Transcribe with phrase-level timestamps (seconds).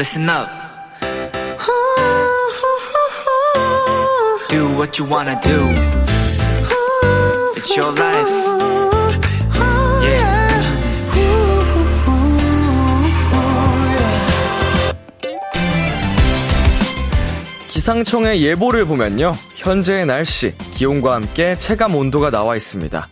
[0.00, 0.48] listen up.
[4.48, 5.58] Do what you wanna do.
[7.54, 8.30] It's your life.
[10.02, 10.40] Yeah.
[17.68, 19.34] 기상청의 예보를 보면요.
[19.56, 23.06] 현재의 날씨, 기온과 함께 체감 온도가 나와 있습니다.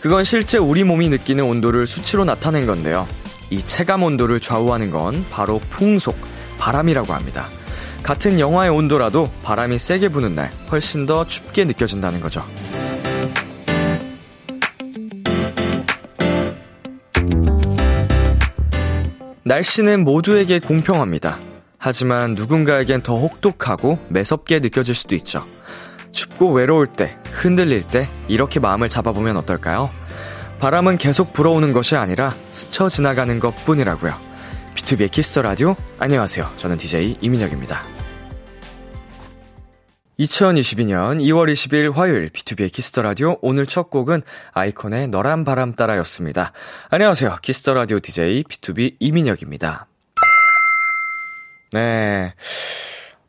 [0.00, 3.06] 그건 실제 우리 몸이 느끼는 온도를 수치로 나타낸 건데요.
[3.54, 6.16] 이 체감 온도를 좌우하는 건 바로 풍속,
[6.58, 7.46] 바람이라고 합니다.
[8.02, 12.44] 같은 영하의 온도라도 바람이 세게 부는 날 훨씬 더 춥게 느껴진다는 거죠.
[19.44, 21.38] 날씨는 모두에게 공평합니다.
[21.78, 25.46] 하지만 누군가에겐 더 혹독하고 매섭게 느껴질 수도 있죠.
[26.10, 29.90] 춥고 외로울 때, 흔들릴 때, 이렇게 마음을 잡아보면 어떨까요?
[30.64, 34.18] 바람은 계속 불어오는 것이 아니라 스쳐 지나가는 것 뿐이라고요.
[34.74, 36.54] B2B의 키스터 라디오, 안녕하세요.
[36.56, 37.82] 저는 DJ 이민혁입니다.
[40.18, 44.22] 2022년 2월 20일 화요일 B2B의 키스터 라디오 오늘 첫 곡은
[44.54, 46.52] 아이콘의 너란 바람 따라였습니다.
[46.88, 47.40] 안녕하세요.
[47.42, 49.86] 키스터 라디오 DJ B2B 이민혁입니다.
[51.72, 52.32] 네.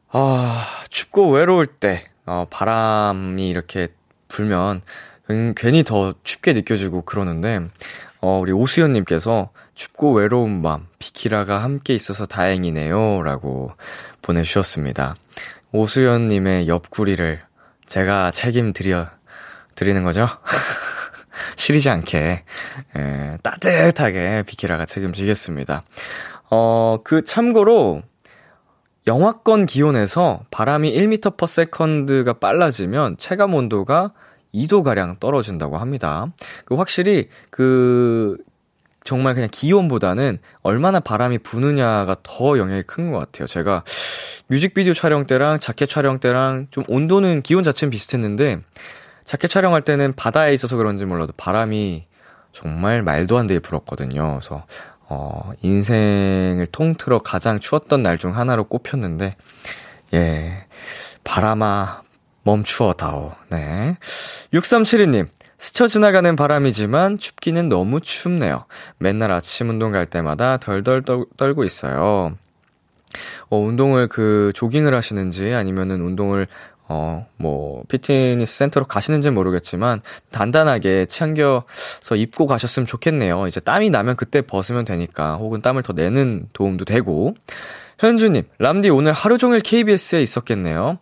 [0.10, 3.90] 아, 춥고 외로울 때, 어, 바람이 이렇게
[4.30, 4.82] 불면
[5.30, 7.62] 음, 괜히 더 춥게 느껴지고 그러는데,
[8.22, 13.24] 어, 우리 오수연님께서 춥고 외로운 밤, 비키라가 함께 있어서 다행이네요.
[13.24, 13.72] 라고
[14.22, 15.16] 보내주셨습니다.
[15.72, 17.42] 오수연님의 옆구리를
[17.86, 19.10] 제가 책임드려,
[19.76, 20.28] 드리는 거죠?
[21.58, 22.44] 시리지 않게,
[22.96, 25.84] 에, 따뜻하게 비키라가 책임지겠습니다.
[26.52, 28.02] 어, 그 참고로,
[29.08, 34.14] 영하권 기온에서 바람이 1m/s가 per 빨라지면 체감 온도가
[34.56, 36.28] 2도가량 떨어진다고 합니다.
[36.66, 38.38] 그 확실히 그
[39.04, 43.46] 정말 그냥 기온보다는 얼마나 바람이 부느냐가 더 영향이 큰 것 같아요.
[43.48, 43.84] 제가
[44.48, 48.60] 뮤직비디오 촬영 때랑 자켓 촬영 때랑 좀 온도는 기온 자체는 비슷했는데
[49.24, 52.06] 자켓 촬영할 때는 바다에 있어서 그런지 몰라도 바람이
[52.52, 54.40] 정말 말도 안 되게 불었거든요.
[54.40, 54.66] 그래서
[55.08, 59.36] 어, 인생을 통틀어 가장 추웠던 날 중 하나로 꼽혔는데,
[60.16, 60.66] 예,
[61.24, 62.02] 바람아,
[62.46, 63.34] 멈추어다오.
[63.50, 63.98] 네.
[64.54, 68.66] 6372님, 스쳐 지나가는 바람이지만 춥기는 너무 춥네요.
[69.00, 72.36] 맨날 아침 운동 갈 때마다 덜덜 떨 고 있어요.
[73.50, 76.48] 어, 운동을 그 조깅을 하시는지 아니면은 운동을
[76.88, 80.02] 어, 뭐, 피트니스 센터로 가시는지 모르겠지만,
[80.32, 83.48] 단단하게 챙겨서 입고 가셨으면 좋겠네요.
[83.48, 87.34] 이제 땀이 나면 그때 벗으면 되니까, 혹은 땀을 더 내는 도움도 되고.
[87.98, 91.00] 현주님, 람디 오늘 하루 종일 KBS에 있었겠네요.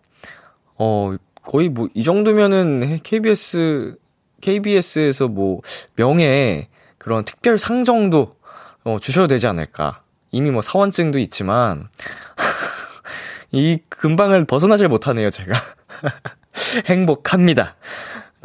[0.78, 3.96] 어, 거의 뭐, 이 정도면은 KBS,
[4.42, 5.62] KBS에서 뭐,
[5.96, 6.68] 명예,
[6.98, 8.36] 그런 특별 상 정도,
[8.84, 10.02] 어, 주셔도 되지 않을까.
[10.32, 11.90] 이미 뭐 사원증도 있지만,
[13.52, 15.62] 이 근방을 벗어나질 못하네요, 제가.
[16.88, 17.76] 행복합니다.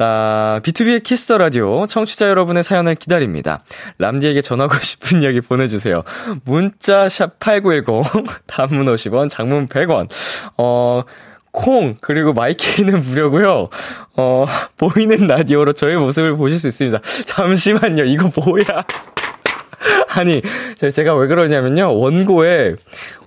[0.01, 3.59] 아, B2B의 키스터 라디오 청취자 여러분의 사연을 기다립니다.
[3.97, 6.03] 람디에게 전하고 싶은 이야기 보내주세요.
[6.45, 8.05] 문자 샵 #8910
[8.47, 10.09] 단문 50원, 장문 100원.
[10.57, 11.03] 어.
[11.51, 13.69] 콩, 그리고 마이케이는 무료고요
[14.15, 14.45] 어,
[14.77, 16.99] 보이는 라디오로 저의 모습을 보실 수 있습니다.
[17.25, 18.85] 잠시만요, 이거 뭐야?
[20.09, 20.41] 아니,
[20.93, 21.97] 제가 왜 그러냐면요.
[21.97, 22.75] 원고에,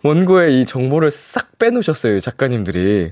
[0.03, 3.11] 원고에 이 정보를 싹 빼놓으셨어요, 작가님들이.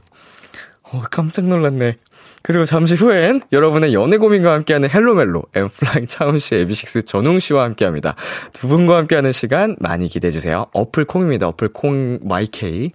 [0.82, 1.96] 어, 깜짝 놀랐네.
[2.42, 8.16] 그리고 잠시 후엔 여러분의 연애 고민과 함께하는 헬로멜로, 엔플라잉 차훈 씨, AB6IX 전웅 씨와 함께합니다.
[8.52, 10.66] 두 분과 함께하는 시간 많이 기대해 주세요.
[10.72, 11.48] 어플 콩입니다.
[11.48, 12.92] 어플 콩 마이케이.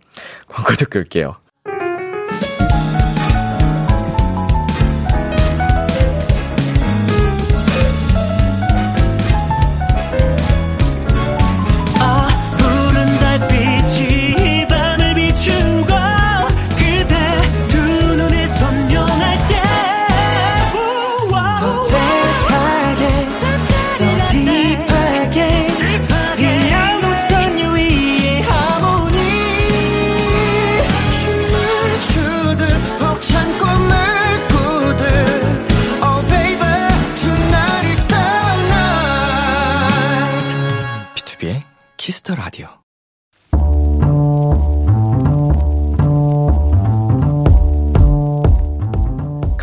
[0.47, 1.35] 광고 듣고 올게요.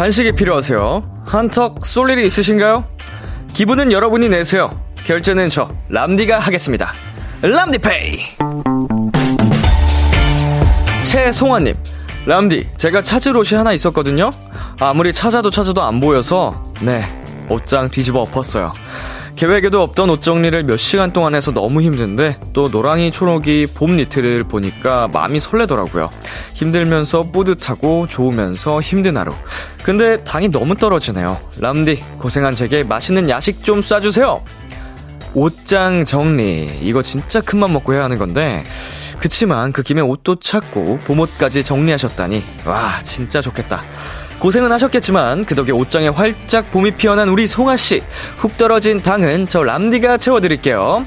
[0.02, 1.22] 간식이 필요하세요?
[1.24, 2.84] 한턱 쏠 일이 있으신가요?
[3.54, 4.76] 기분은 여러분이 내세요.
[5.04, 6.92] 결제는 저 람디가 하겠습니다.
[7.40, 8.18] 람디페이.
[11.08, 11.76] 최송아님,
[12.26, 14.30] 람디, 제가 찾을 옷이 하나 있었거든요.
[14.80, 17.04] 아무리 찾아도 찾아도 안 보여서 네
[17.48, 18.72] 옷장 뒤집어 엎었어요.
[19.36, 24.44] 계획에도 없던 옷 정리를 몇 시간 동안 해서 너무 힘든데 또 노랑이 초록이 봄 니트를
[24.44, 26.10] 보니까 마음이 설레더라고요.
[26.54, 29.32] 힘들면서 뿌듯하고 좋으면서 힘든 하루.
[29.82, 31.38] 근데 당이 너무 떨어지네요.
[31.60, 34.42] 람디 고생한 제게 맛있는 야식 좀 쏴주세요.
[35.34, 38.64] 옷장 정리 이거 진짜 큰맘 먹고 해야 하는 건데
[39.18, 43.80] 그치만 그 김에 옷도 찾고 봄옷까지 정리하셨다니 와 진짜 좋겠다.
[44.42, 48.02] 고생은 하셨겠지만 그 덕에 옷장에 활짝 봄이 피어난 우리 송아씨
[48.38, 51.06] 훅 떨어진 당은 저 람디가 채워드릴게요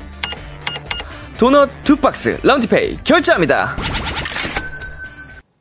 [1.38, 3.76] 도넛 두 박스 람디페이 결제합니다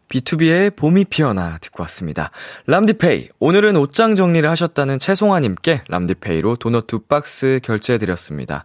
[0.08, 2.30] B2B의 봄이 피어나 듣고 왔습니다.
[2.68, 3.30] 람디페이.
[3.40, 8.64] 오늘은 옷장 정리를 하셨다는 최송아님께 람디페이로 도넛 두 박스 결제해드렸습니다.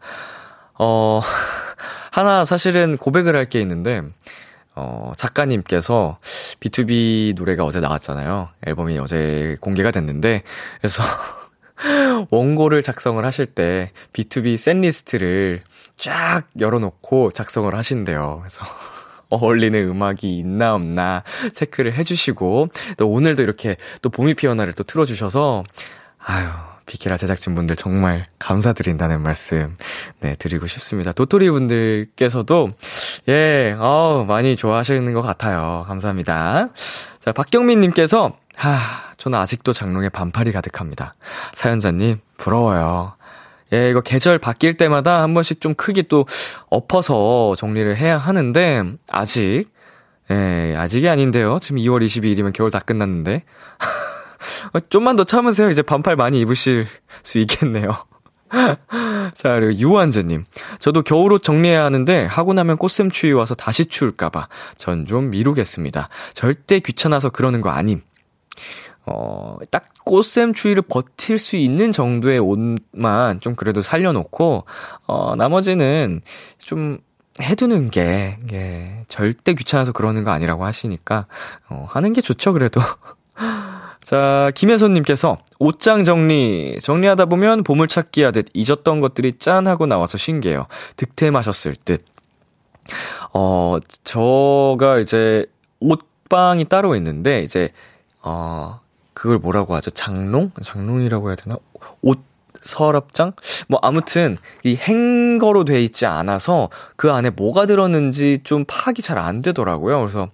[0.78, 1.22] 어,
[2.12, 4.04] 하나 사실은 고백을 할 게 있는데,
[4.80, 6.20] 어, 작가님께서
[6.60, 8.50] B2B 노래가 어제 나왔잖아요.
[8.66, 10.44] 앨범이 어제 공개가 됐는데,
[10.80, 11.04] 그래서
[12.32, 15.62] 원고를 작성을 하실 때 B2B 샌리스트를
[15.98, 18.38] 쫙 열어놓고 작성을 하신대요.
[18.42, 18.64] 그래서
[19.30, 21.24] 어울리는 음악이 있나 없나
[21.54, 25.64] 체크를 해주시고, 또 오늘도 이렇게 또 봄이 피어나를 또 틀어주셔서,
[26.20, 26.48] 아유,
[26.90, 29.78] 비키라 제작진분들 정말 감사드린다는 말씀,
[30.22, 31.12] 네, 드리고 싶습니다.
[31.12, 32.72] 도토리 분들께서도,
[33.30, 35.86] 예, 어 많이 좋아하시는 것 같아요.
[35.88, 36.70] 감사합니다.
[37.20, 38.80] 자, 박경민님께서, 하,
[39.18, 41.14] 저는 아직도 장롱에 반팔이 가득합니다.
[41.54, 43.14] 사연자님, 부러워요.
[43.72, 46.26] 예, 이거 계절 바뀔 때마다 한 번씩 좀 크게 또
[46.72, 49.66] 엎어서 정리를 해야 하는데, 아직,
[50.32, 51.60] 예, 아직이 아닌데요.
[51.62, 53.44] 지금 2월 22일이면 겨울 다 끝났는데.
[54.74, 55.70] 어, 좀만 더 참으세요.
[55.70, 56.88] 이제 반팔 많이 입으실
[57.24, 58.06] 수 있겠네요.
[59.36, 60.46] 자, 그리고 유한재님.
[60.80, 64.48] 저도 겨울옷 정리해야 하는데, 하고 나면 꽃샘 추위 와서 다시 추울까봐,
[64.78, 66.10] 전 좀 미루겠습니다.
[66.34, 68.02] 절대 귀찮아서 그러는 거 아님.
[69.06, 74.66] 어, 딱 꽃샘 추위를 버틸 수 있는 정도의 옷만 좀 그래도 살려놓고,
[75.08, 76.22] 어, 나머지는
[76.60, 76.98] 좀
[77.42, 81.28] 해두는 게, 예, 절대 귀찮아서 그러는 거 아니라고 하시니까,
[81.70, 82.82] 어, 하는 게 좋죠, 그래도.
[84.04, 90.68] 자, 김혜선님께서 옷장 정리, 정리하다 보면 보물찾기 하듯 잊었던 것들이 짠 하고 나와서 신기해요.
[90.96, 92.06] 득템하셨을 듯.
[93.34, 95.46] 어, 저가 이제
[95.80, 97.70] 옷방이 따로 있는데, 이제,
[98.22, 98.80] 어,
[99.14, 99.92] 그걸 뭐라고 하죠?
[99.92, 100.52] 장롱?
[100.64, 101.58] 장롱이라고 해야 되나?
[102.02, 102.20] 옷
[102.62, 103.34] 서랍장?
[103.68, 109.42] 뭐 아무튼 이 행거로 돼 있지 않아서 그 안에 뭐가 들었는지 좀 파악이 잘 안
[109.42, 110.00] 되더라고요.
[110.00, 110.30] 그래서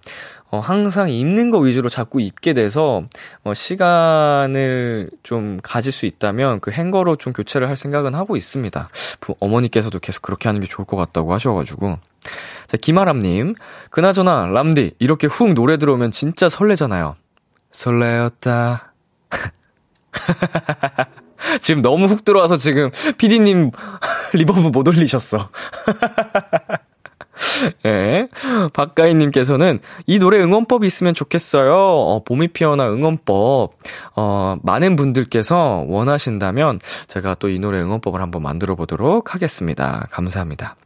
[0.50, 3.04] 어 항상 입는 거 위주로 자꾸 입게 돼서
[3.42, 8.88] 어 시간을 좀 가질 수 있다면 그 행거로 좀 교체를 할 생각은 하고 있습니다.
[9.40, 11.98] 어머니께서도 계속 그렇게 하는 게 좋을 것 같다고 하셔가지고.
[12.66, 13.54] 자, 김아람님.
[13.90, 17.16] 그나저나, 람디, 이렇게 훅 노래 들어오면 진짜 설레잖아요.
[17.70, 18.92] 설레었다.
[21.60, 23.70] 지금 너무 훅 들어와서 지금 피디님
[24.34, 25.50] reverb 못 올리셨어.
[27.84, 27.90] 예.
[27.90, 28.28] 네.
[28.72, 31.74] 박가인님께서는 이 노래 응원법이 있으면 좋겠어요.
[31.74, 33.72] 어, 봄이 피어나 응원법.
[34.14, 40.08] 어, 많은 분들께서 원하신다면 제가 또 이 노래 응원법을 한번 만들어 보도록 하겠습니다.
[40.10, 40.76] 감사합니다.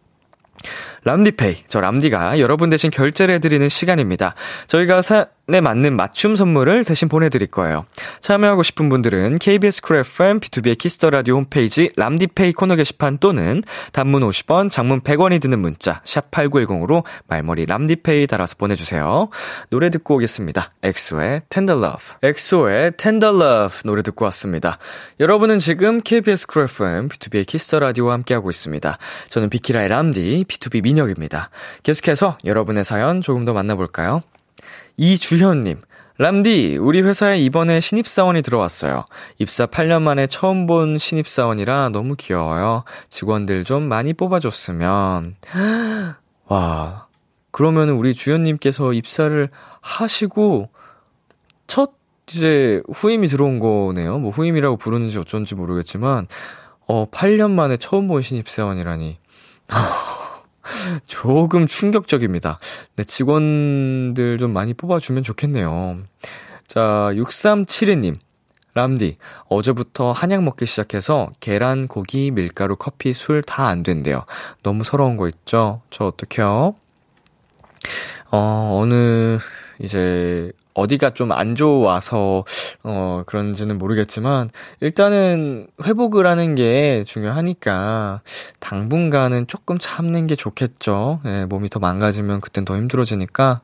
[1.04, 1.56] 람디페이.
[1.68, 4.34] 저 람디가 여러분 대신 결제를 해드리는 시간입니다.
[4.66, 7.86] 저희가 사연에 맞는 맞춤 선물을 대신 보내드릴 거예요.
[8.20, 13.62] 참여하고 싶은 분들은 KBS 쿨 FM, BTOB의 Kiss the 라디오 홈페이지 람디페이 코너 게시판 또는
[13.92, 19.30] 단문 50원, 장문 100원이 드는 문자 샵 8910으로 말머리 람디페이 달아서 보내주세요.
[19.70, 20.72] 노래 듣고 오겠습니다.
[20.82, 22.16] 엑소의 Tender Love.
[22.22, 24.76] 엑소의 Tender Love 노래 듣고 왔습니다.
[25.18, 28.98] 여러분은 지금 KBS 쿨 FM, B2B의 키스터 라디오와 함께하고 있습니다.
[29.28, 31.50] 저는 비키라의 람디, B2B 민혁입니다.
[31.82, 34.22] 계속해서 여러분의 사연 조금 더 만나볼까요?
[34.96, 35.80] 이주현님,
[36.18, 39.04] 람디, 우리 회사에 이번에 신입사원이 들어왔어요.
[39.38, 42.84] 입사 8년 만에 처음 본 신입사원이라 너무 귀여워요.
[43.08, 45.36] 직원들 좀 많이 뽑아줬으면.
[46.46, 47.06] 와,
[47.52, 49.48] 그러면 우리 주현님께서 입사를
[49.80, 50.70] 하시고,
[51.66, 51.92] 첫
[52.32, 54.18] 이제 후임이 들어온 거네요.
[54.18, 56.26] 뭐 후임이라고 부르는지 어쩐지 모르겠지만,
[56.86, 59.18] 어, 8년 만에 처음 본 신입사원이라니.
[61.06, 62.58] 조금 충격적입니다.
[62.96, 65.98] 네, 직원들 좀 많이 뽑아주면 좋겠네요.
[66.66, 68.18] 자, 6372님.
[68.72, 69.16] 람디,
[69.48, 74.24] 어제부터 한약 먹기 시작해서 계란, 고기, 밀가루, 커피, 술 다 안 된대요.
[74.62, 75.82] 너무 서러운 거 있죠?
[75.90, 76.76] 저 어떡해요?
[78.30, 79.38] 어, 어느,
[79.80, 82.44] 이제, 어디가 좀 안 좋아서,
[82.82, 88.20] 어, 그런지는 모르겠지만, 일단은 회복을 하는 게 중요하니까,
[88.58, 91.20] 당분간은 조금 참는 게 좋겠죠.
[91.26, 93.60] 예, 몸이 더 망가지면 그땐 더 힘들어지니까,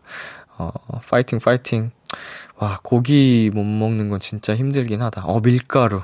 [0.58, 0.70] 어,
[1.08, 1.90] 파이팅, 파이팅.
[2.56, 5.24] 와, 고기 못 먹는 건 진짜 힘들긴 하다.
[5.26, 6.00] 어, 밀가루.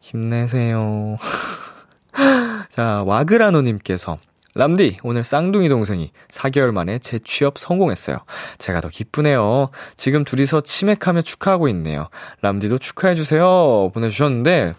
[0.00, 1.16] 힘내세요.
[2.70, 4.18] 자, 와그라노 님께서
[4.54, 8.18] 람디, 오늘 쌍둥이 동생이 4개월 만에 재취업 성공했어요.
[8.58, 9.70] 제가 더 기쁘네요.
[9.96, 12.08] 지금 둘이서 치맥하며 축하하고 있네요.
[12.42, 13.90] 람디도 축하해주세요.
[13.94, 14.74] 보내주셨는데,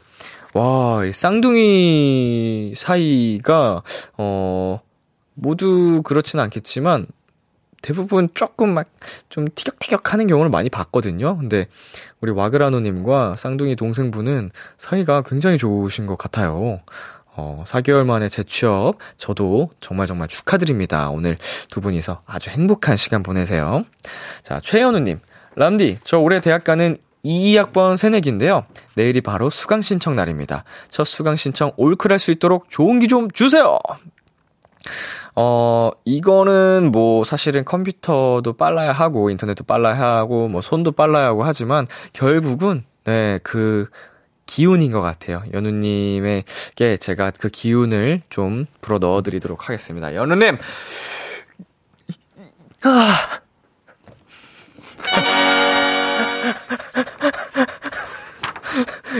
[0.53, 3.81] 와, 이 쌍둥이 사이가,
[4.17, 4.79] 어,
[5.33, 7.07] 모두 그렇지는 않겠지만,
[7.81, 8.87] 대부분 조금 막
[9.33, 11.37] 좀 티격태격 하는 경우를 많이 봤거든요.
[11.39, 11.65] 근데
[12.21, 16.81] 우리 와그라노님과 쌍둥이 동생분은 사이가 굉장히 좋으신 것 같아요.
[17.35, 21.09] 어, 4개월 만에 재취업, 저도 정말 정말 축하드립니다.
[21.09, 21.37] 오늘
[21.69, 23.83] 두 분이서 아주 행복한 시간 보내세요.
[24.43, 25.19] 자, 최현우님.
[25.55, 28.65] 람디, 저 올해 대학 가는 22학번 새내기인데요.
[28.95, 30.63] 내일이 바로 수강 신청 날입니다.
[30.89, 33.79] 첫 수강 신청 올클할 수 있도록 좋은 기 좀 주세요!
[35.35, 41.87] 어, 이거는 뭐 사실은 컴퓨터도 빨라야 하고, 인터넷도 빨라야 하고, 뭐 손도 빨라야 하고 하지만,
[42.13, 43.89] 결국은, 네, 그,
[44.45, 45.43] 기운인 것 같아요.
[45.53, 50.15] 연우님에게 제가 그 기운을 좀 불어 넣어드리도록 하겠습니다.
[50.15, 50.57] 연우님!
[52.83, 53.39] 아.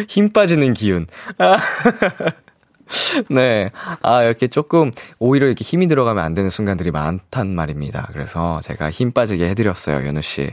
[0.08, 1.08] 힘 빠지는 기운.
[1.38, 1.58] 아.
[3.30, 3.72] 네.
[4.02, 8.10] 아, 이렇게 조금, 오히려 이렇게 힘이 들어가면 안 되는 순간들이 많단 말입니다.
[8.12, 10.52] 그래서 제가 힘 빠지게 해드렸어요, 연우씨.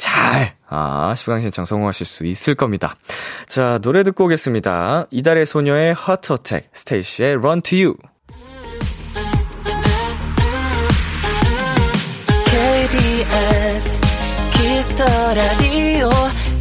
[0.00, 2.96] 잘, 아, 수강신청 성공하실 수 있을 겁니다.
[3.46, 5.06] 자, 노래 듣고 오겠습니다.
[5.10, 7.94] 이달의 소녀의 Heart Attack, 스테이시의 Run to You.
[12.46, 13.98] KBS
[14.52, 15.04] 키스터
[15.34, 16.10] 라디오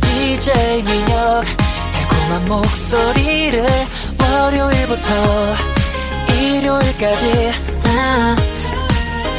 [0.01, 1.43] DJ 민혁
[1.93, 3.65] 달콤한 목소리를
[4.19, 5.55] 월요일부터
[6.33, 7.51] 일요일까지
[7.85, 8.35] 아,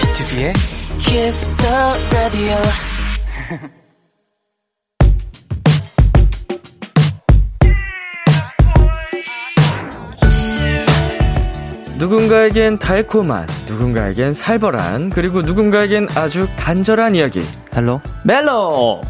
[0.00, 0.54] B2B의
[1.00, 2.54] 키스터 라디오
[12.00, 17.42] 누군가에겐 달콤한, 누군가에겐 살벌한, 그리고 누군가에겐 아주 간절한 이야기.
[17.76, 19.02] 헬로 멜로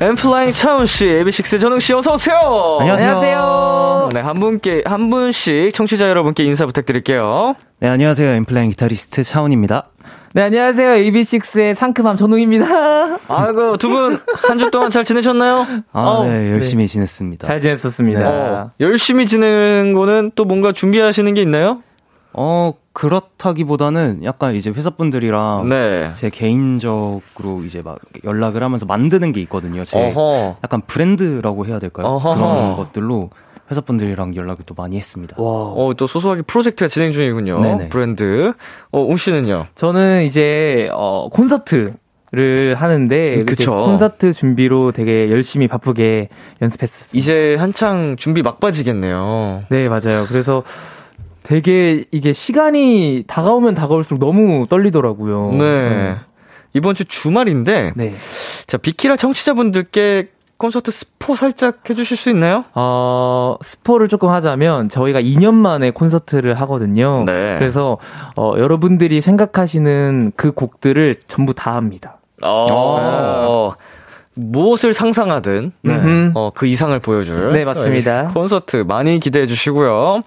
[0.00, 2.78] 엔플라잉 차훈 씨, AB6IX 전웅 씨, 어서오세요!
[2.80, 4.10] 안녕하세요.
[4.12, 7.56] 네, 한 분께, 한 분씩 청취자 여러분께 인사 부탁드릴게요.
[7.80, 9.88] 네 안녕하세요 엔플라잉 기타리스트 차훈입니다
[10.36, 12.66] 네 안녕하세요 AB6IX의 상큼함 전웅입니다
[13.28, 15.64] 아이고, 두 분, 한 주 동안 잘 지내셨나요?
[15.92, 21.42] 아 어, 네 열심히 지냈습니다 잘 지냈었습니다 어, 열심히 지내는 거는 또 뭔가 준비하시는 게
[21.42, 21.82] 있나요?
[22.32, 26.10] 어 그렇다기보다는 약간 이제 회사분들이랑 네.
[26.16, 30.56] 제 개인적으로 이제 막 연락을 하면서 만드는 게 있거든요 제 어허.
[30.64, 32.34] 약간 브랜드라고 해야 될까요 어허허.
[32.34, 33.30] 그런 것들로
[33.70, 37.60] 회사 분들이랑 연락을 또 많이 했습니다 와 어, 또 소소하게 프로젝트가 진행 중이군요.
[37.60, 37.88] 네네.
[37.88, 38.52] 브랜드.
[38.90, 39.66] 어, 웅 씨는요?
[39.74, 41.94] 저는 이제 어 콘서트
[42.32, 46.30] 를 하는데 음, 콘서트 준비로 되게 열심히 바쁘게
[46.60, 47.16] 연습했었어요.
[47.16, 49.66] 이제 한창 준비 막바지겠네요.
[49.68, 50.26] 네 맞아요.
[50.28, 50.64] 그래서
[51.44, 55.52] 되게 이게 시간이 다가오면 다가올수록 너무 떨리더라고요.
[55.52, 56.16] 네.
[56.72, 58.12] 이번 주 주말인데, 네.
[58.66, 62.64] 자, 비키라 청취자분들께 콘서트 스포 살짝 해주실 수 있나요?
[62.74, 67.24] 어, 스포를 조금 하자면 저희가 2년 만에 콘서트를 하거든요.
[67.26, 67.56] 네.
[67.58, 67.98] 그래서
[68.36, 72.18] 어, 여러분들이 생각하시는 그 곡들을 전부 다 합니다.
[72.42, 73.72] 어,
[74.34, 76.32] 무엇을 상상하든, 음.
[76.34, 77.52] 어, 그 이상을 보여줄.
[77.52, 78.28] 네, 맞습니다.
[78.28, 79.92] 콘서트 많이 기대해 주시고요.
[79.92, 80.22] Wow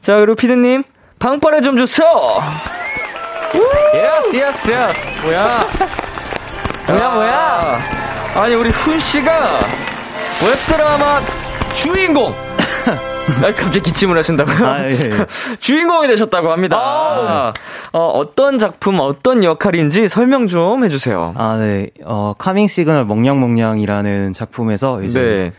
[0.00, 0.84] 자, 그리고 피디님,
[1.18, 2.08] 빵빠레 좀 주세요!
[3.94, 5.06] Yes, yes, yes.
[5.24, 5.60] 뭐야?
[6.86, 7.49] 뭐야, 뭐야?
[8.34, 9.60] 아니, 우리 훈 씨가
[10.46, 11.20] 웹드라마
[11.74, 12.32] 주인공!
[13.42, 14.66] 아, 갑자기 기침을 하신다고요?
[14.66, 15.26] 아, 예, 예.
[15.60, 17.52] 주인공이 되셨다고 합니다.
[17.92, 21.34] 어, 어떤 작품, 어떤 역할인지 설명 좀 해주세요.
[21.36, 25.52] 아 네 어 Calming Signal 멍냥멍냥이라는 작품에서 이제 네.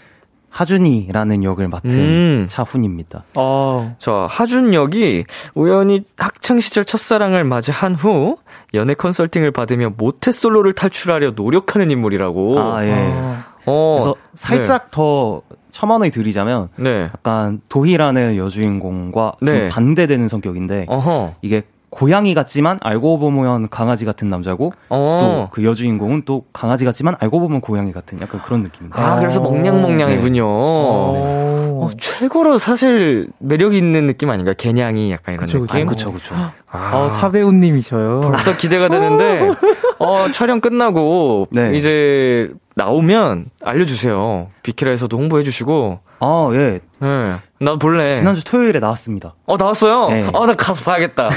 [0.52, 2.46] 하준이라는 역을 맡은 음.
[2.48, 5.24] 차훈입니다 어, 저 하준 역이
[5.56, 8.38] 우연히 학창 시절 첫사랑을 맞이한 후
[8.74, 12.60] 연애 컨설팅을 받으며 모태솔로를 탈출하려 노력하는 인물이라고.
[12.60, 12.94] 아 예.
[12.94, 13.44] 어.
[13.66, 15.42] 어, 그래서 살짝 더
[15.72, 17.04] 첨언을 드리자면 네.
[17.04, 19.52] 약간 도희라는 여주인공과 네.
[19.52, 21.36] 좀 반대되는 성격인데 어허.
[21.42, 25.48] 이게 고양이 같지만 알고 보면 강아지 같은 남자고 어.
[25.52, 29.00] 또그 여주인공은 또 강아지 같지만 알고 보면 고양이 같은 약간 그런 느낌입니다.
[29.00, 29.44] 아, 그래서 어.
[29.44, 30.44] 멍냥멍냥이군요.
[30.46, 31.52] 어.
[31.82, 34.54] 어, 최고로 사실 매력 있는 느낌 아닌가?
[34.54, 35.86] 개냥이 약간 이런 그쵸, 느낌.
[35.86, 36.34] 그쵸 그쵸.
[36.70, 38.22] 아, 어, 차배우님이셔요.
[38.22, 39.52] 벌써 기대가 되는데
[40.00, 41.74] 어, 촬영 끝나고 네.
[41.76, 44.48] 이제 나오면 알려주세요.
[44.64, 46.00] 비키라에서도 홍보해 주시고.
[46.20, 46.80] 아 예.
[47.00, 47.36] 네.
[47.60, 48.14] 나 볼래.
[48.14, 49.34] 지난주 토요일에 나왔습니다.
[49.46, 50.10] 어 나왔어요.
[50.10, 50.30] 네.
[50.34, 51.30] 어나 가서 봐야겠다.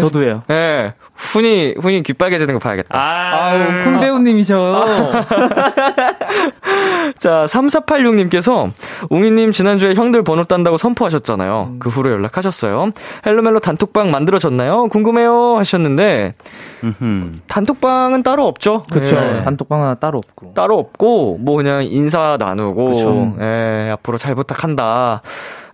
[0.00, 0.42] 저도요.
[0.48, 0.54] 예.
[0.54, 0.94] 네.
[1.14, 2.98] 훈이 훈이 귀빨개지는 거 봐야겠다.
[2.98, 4.84] 아유, 큰 배우님이셔.
[7.18, 8.72] 자, 3486님께서,
[9.10, 11.68] 웅이님 지난주에 형들 번호 딴다고 선포하셨잖아요.
[11.74, 11.78] 음.
[11.78, 12.90] 그 후로 연락하셨어요.
[13.26, 14.88] 헬로멜로 단톡방 만들어졌나요?
[14.88, 15.56] 궁금해요.
[15.58, 16.34] 하셨는데,
[16.82, 17.32] 음흠.
[17.46, 18.84] 단톡방은 따로 없죠?
[18.90, 19.16] 그쵸.
[19.16, 19.42] 예.
[19.42, 20.54] 단톡방 하나 따로 없고.
[20.54, 23.36] 따로 없고, 뭐 그냥 인사 나누고, 그쵸.
[23.40, 25.22] 예, 앞으로 잘 부탁한다.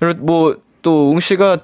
[0.01, 1.59] 그리고 뭐, 또 웅씨가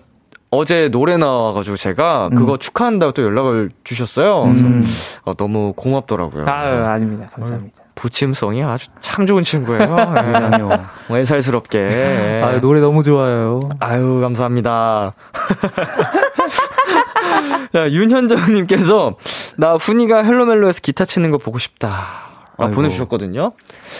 [0.57, 4.45] 어제 노래 나와가지고 제가 그거 축하한다고 또 연락을 주셨어요.
[4.45, 4.85] 그래서 음.
[5.25, 6.45] 어, 너무 고맙더라고요.
[6.47, 7.27] 아유, 아닙니다.
[7.33, 7.75] 감사합니다.
[7.95, 9.97] 부침성이 아주 참 좋은 친구예요.
[10.25, 10.31] 예.
[10.31, 10.71] 이상해요.
[11.11, 11.79] 애살스럽게.
[12.41, 12.43] 예.
[12.45, 13.69] 아유, 노래 너무 좋아요.
[13.81, 15.15] 아유, 감사합니다.
[17.73, 19.17] 자, 윤현정님께서,
[19.57, 22.24] 나 훈이가 헬로멜로에서 기타 치는 거 보고 싶다.
[22.57, 22.75] 아, 아이고.
[22.77, 23.53] 보내주셨거든요.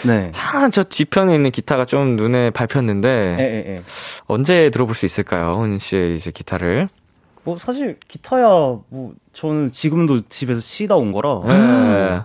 [0.05, 0.31] 네.
[0.33, 3.83] 항상 저 뒤편에 있는 기타가 좀 눈에 밟혔는데, 예, 예, 예.
[4.27, 5.57] 언제 들어볼 수 있을까요?
[5.59, 6.87] 훈 씨의 이제 기타를.
[7.43, 12.21] 뭐 사실 기타야 뭐 저는 지금도 집에서 치다 온 거라 예.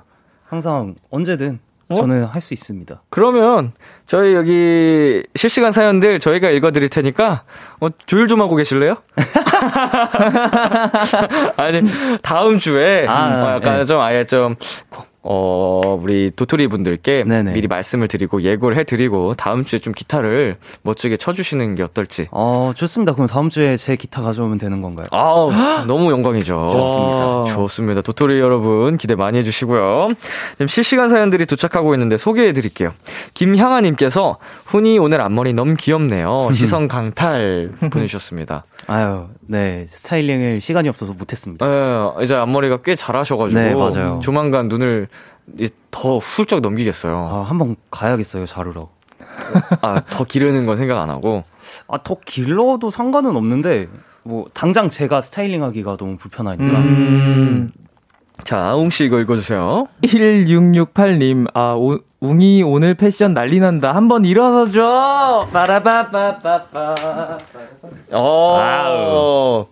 [0.47, 1.59] 항상 언제든
[1.91, 1.95] 어?
[1.95, 3.03] 저는 할 수 있습니다.
[3.11, 3.73] 그러면,
[4.07, 7.43] 저희 여기 실시간 사연들 저희가 읽어드릴 테니까,
[7.81, 8.95] 어, 조율 좀 하고 계실래요?
[11.57, 11.81] 아니,
[12.23, 13.85] 다음 주에, 아, 어, 약간 네.
[13.85, 14.55] 좀 아예 좀,
[15.23, 17.53] 어, 우리 도토리 분들께 네네.
[17.53, 22.29] 미리 말씀을 드리고 예고를 해드리고, 다음 주에 좀 기타를 멋지게 쳐주시는 게 어떨지.
[22.31, 23.13] 어 좋습니다.
[23.13, 25.07] 그럼 다음 주에 제 기타 가져오면 되는 건가요?
[25.11, 25.51] 아우,
[25.87, 26.71] 너무 영광이죠.
[26.73, 27.55] 좋습니다.
[27.55, 28.03] 좋습니다.
[28.03, 30.09] 도토리 여러분, 기대 많이 해주시고요.
[30.53, 32.93] 지금 실시간 사연들이 도착하고 있는데 소개해드릴게요.
[33.35, 36.51] 김향아님께서, 훈이 오늘 앞머리 너무 귀엽네요.
[36.55, 38.65] 시선 강탈 보내주셨습니다.
[38.93, 41.65] 아유, 네 스타일링을 시간이 없어서 못했습니다.
[41.67, 43.61] 예, 이제 앞머리가 꽤 잘하셔가지고.
[43.61, 44.19] 네, 맞아요.
[44.21, 45.07] 조만간 눈을
[45.61, 47.17] 이- 더 훌쩍 넘기겠어요.
[47.17, 48.89] 아 한번 가야겠어요 자르러.
[49.81, 51.45] 아, 더 기르는 건 생각 안 하고.
[51.87, 53.87] 아 더 길러도 상관은 없는데
[54.25, 56.65] 뭐 당장 제가 스타일링하기가 너무 불편하니까.
[56.79, 57.71] 음.
[58.45, 59.87] 자, 웅씨 이거 읽어주세요.
[60.03, 63.93] 1668님, 아, 오, 웅이 오늘 패션 난리 난다.
[63.93, 65.49] 한번 일어서줘!
[65.53, 66.95] 빠라바빠빠빠.
[68.13, 69.67] 어.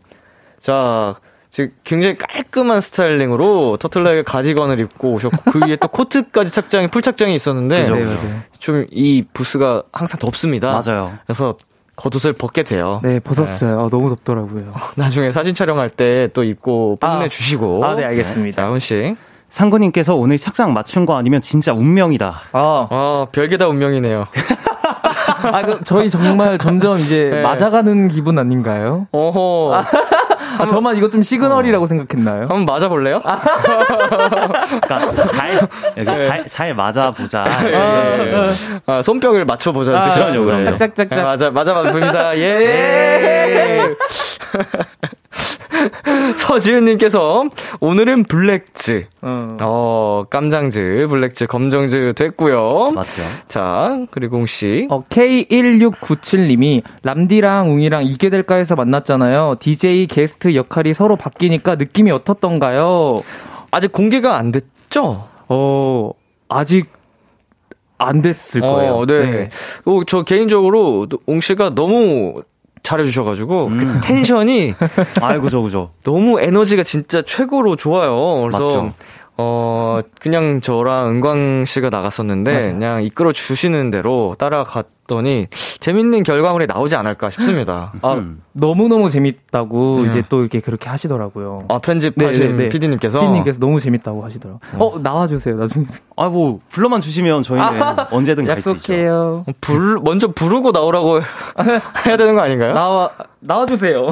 [0.61, 1.15] 자,
[1.51, 7.35] 지금 굉장히 깔끔한 스타일링으로 터틀넥의 가디건을 입고 오셨고, 그 위에 또 코트까지 착장이, 풀 착장이
[7.35, 8.15] 있었는데, 그죠, 네, 그죠.
[8.15, 8.41] 맞아요.
[8.59, 10.81] 좀이 부스가 항상 덥습니다.
[10.85, 11.19] 맞아요.
[11.27, 11.57] 그래서
[11.99, 13.01] 겉옷을 벗게 돼요.
[13.03, 13.81] 네, 벗었어요.
[13.81, 14.73] 아, 너무 덥더라고요.
[14.97, 17.11] 나중에 사진 촬영할 때 또 입고 아.
[17.13, 17.85] 뽐내주시고.
[17.85, 18.63] 아, 네, 알겠습니다.
[18.63, 19.15] 자, 훈씨.
[19.49, 22.35] 상구님께서 오늘 착장 맞춘 거 아니면 진짜 운명이다.
[22.53, 24.27] 아, 아, 별게 다 운명이네요.
[25.53, 27.43] 아, 그, 저희 정말 점점 이제 네.
[27.43, 29.07] 맞아가는 기분 아닌가요?
[29.13, 29.83] 어허.
[30.59, 32.43] 아, 저만 이거 좀 시그널이라고 생각했나요?
[32.43, 33.21] 한번 맞아볼래요?
[33.23, 37.45] 그러니까 잘 여기 잘, 잘 맞아 보자.
[37.65, 38.51] 예, 예, 예.
[38.87, 40.15] 아, 손뼉을 맞춰보자는 아.
[40.15, 40.65] 그럼요, 그럼요.
[40.65, 41.19] 짝짝짝짝.
[41.19, 42.37] 네, 맞아, 맞아, 봅니다.
[42.39, 43.95] 예!
[46.37, 47.49] 서지은님께서,
[47.81, 49.07] 오늘은 블랙즈.
[49.23, 49.49] 어.
[49.61, 53.23] 어, 깜장즈, 블랙즈, 검정즈 됐고요 맞죠.
[53.49, 54.89] 자, 그리고 웅씨.
[54.91, 59.57] 어, K1697님이 람디랑 웅이랑 이게 될까 해서 만났잖아요.
[59.61, 63.23] DJ 게스트 역할이 서로 바뀌니까 느낌이 어떻던가요?
[63.71, 65.29] 아직 공개가 안 됐죠?
[65.49, 66.11] 어,
[66.49, 66.87] 아직
[67.99, 68.95] 안 됐을 거예요.
[68.95, 69.51] 어, 네.
[69.85, 72.43] 어, 저 개인적으로 웅씨가 너무
[72.83, 74.75] 잘해주셔가지고, 그 텐션이
[75.21, 75.91] 아이고 그죠 그죠.
[76.05, 78.43] 너무 에너지가 진짜 최고로 좋아요.
[78.43, 78.93] 그래서 맞죠.
[79.41, 82.73] 어 그냥 저랑 은광 씨가 나갔었는데 맞아요.
[82.73, 85.47] 그냥 이끌어 주시는 대로 따라갔더니
[85.79, 87.93] 재밌는 결과물이 나오지 않을까 싶습니다.
[88.03, 88.43] 아, 음.
[88.53, 90.09] 너무너무 재밌다고 네.
[90.09, 91.67] 이제 또 이렇게 그렇게 하시더라고요.
[91.69, 92.69] 아 편집하신 네, 네, 네.
[92.69, 94.61] PD님께서 피디님께서 너무 재밌다고 하시더라고요.
[94.85, 95.87] 어, 나와주세요, 나중에.
[96.17, 97.67] 아 뭐 불러만 주시면 저희는
[98.11, 98.93] 언제든 갈 수 있죠.
[98.93, 99.45] 약속해요.
[99.61, 101.21] 불 먼저 부르고 나오라고
[102.07, 102.73] 해야 되는 거 아닌가요?
[102.75, 104.09] 나와, 나와주세요.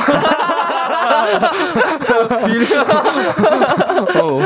[4.20, 4.40] 어,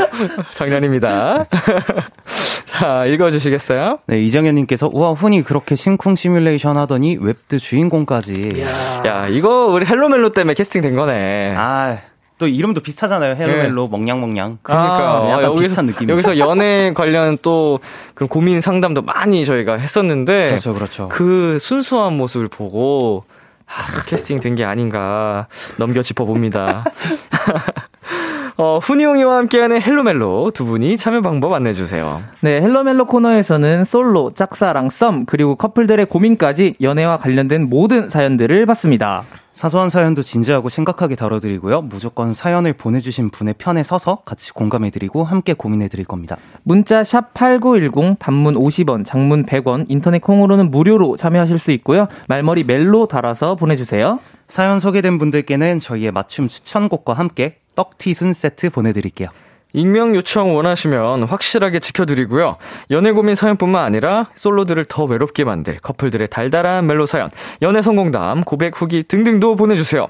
[0.53, 1.47] 장난입니다.
[2.67, 3.99] 자 읽어주시겠어요?
[4.07, 8.65] 네 이정현님께서 우와 훈이 그렇게 심쿵 시뮬레이션 하더니 웹드 주인공까지.
[9.07, 11.55] 야 이거 우리 헬로멜로 때문에 캐스팅 된 거네.
[11.57, 13.37] 아 또 이름도 비슷하잖아요.
[13.37, 14.59] 헬로멜로 멍냥멍냥.
[14.63, 16.11] 그러니까 아, 약간 여기서, 비슷한 느낌이.
[16.11, 17.81] 여기서 연애 관련 또
[18.15, 21.09] 그런 고민 상담도 많이 저희가 했었는데 그렇죠 그렇죠.
[21.11, 23.25] 그 순수한 모습을 보고
[23.71, 25.47] 아, 캐스팅 된 게 아닌가
[25.79, 26.85] 넘겨 짚어봅니다.
[28.57, 32.23] 어, 훈이웅이와 함께하는 헬로멜로 두 분이 참여 방법 안내주세요.
[32.41, 39.23] 네, 헬로멜로 코너에서는 솔로, 짝사랑, 썸, 그리고 커플들의 고민까지 연애와 관련된 모든 사연들을 받습니다.
[39.61, 41.83] 사소한 사연도 진지하고 심각하게 다뤄드리고요.
[41.83, 46.39] 무조건 사연을 보내주신 분의 편에 서서 같이 공감해드리고 함께 고민해드릴 겁니다.
[46.63, 52.09] 문자 샵 8910, 단문 50원, 장문 100원, 인터넷 콩으로는 무료로 참여하실 수 있고요.
[52.27, 54.21] 말머리 멜로 달아서 보내주세요.
[54.49, 59.29] 사연 소개된 분들께는 저희의 맞춤 추천곡과 함께 떡튀순 세트 보내드릴게요.
[59.73, 62.57] 익명 요청 원하시면 확실하게 지켜드리고요.
[62.91, 67.31] 연애 고민 사연뿐만 아니라 솔로들을 더 외롭게 만들 커플들의 달달한 멜로 사연,
[67.63, 70.09] 연애 성공담, 고백 후기 등등도 보내주세요.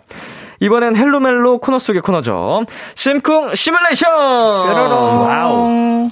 [0.61, 2.64] 이번엔 헬로멜로 코너 속의 코너죠.
[2.94, 4.11] 심쿵 시뮬레이션!
[4.12, 6.11] Wow.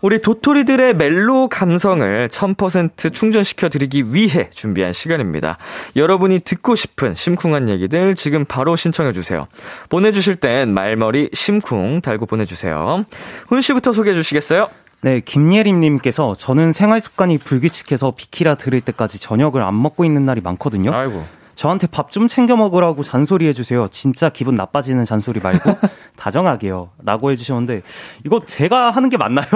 [0.00, 5.58] 우리 도토리들의 멜로 감성을 1000% 충전시켜 드리기 위해 준비한 시간입니다.
[5.96, 9.46] 여러분이 듣고 싶은 심쿵한 얘기들 지금 바로 신청해 주세요.
[9.88, 13.04] 보내 주실 땐 말머리 심쿵 달고 보내 주세요.
[13.48, 14.68] 훈 씨부터 소개해 주시겠어요?
[15.02, 20.92] 네, 김예림님께서 저는 생활 습관이 불규칙해서 비키라 들을 때까지 저녁을 안 먹고 있는 날이 많거든요.
[20.92, 21.24] 아이고.
[21.60, 23.86] 저한테 밥 좀 챙겨 먹으라고 잔소리 해주세요.
[23.88, 25.70] 진짜 기분 나빠지는 잔소리 말고
[26.16, 26.88] 다정하게요.
[27.04, 27.82] 라고 해주셨는데
[28.24, 29.46] 이거 제가 하는 게 맞나요?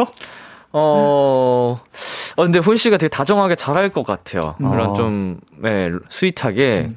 [0.72, 1.80] 어,
[2.36, 4.54] 어, 근데 훈 씨가 되게 다정하게 잘할 것 같아요.
[4.58, 4.94] 그런 어.
[4.94, 6.90] 좀, 네, 스윗하게.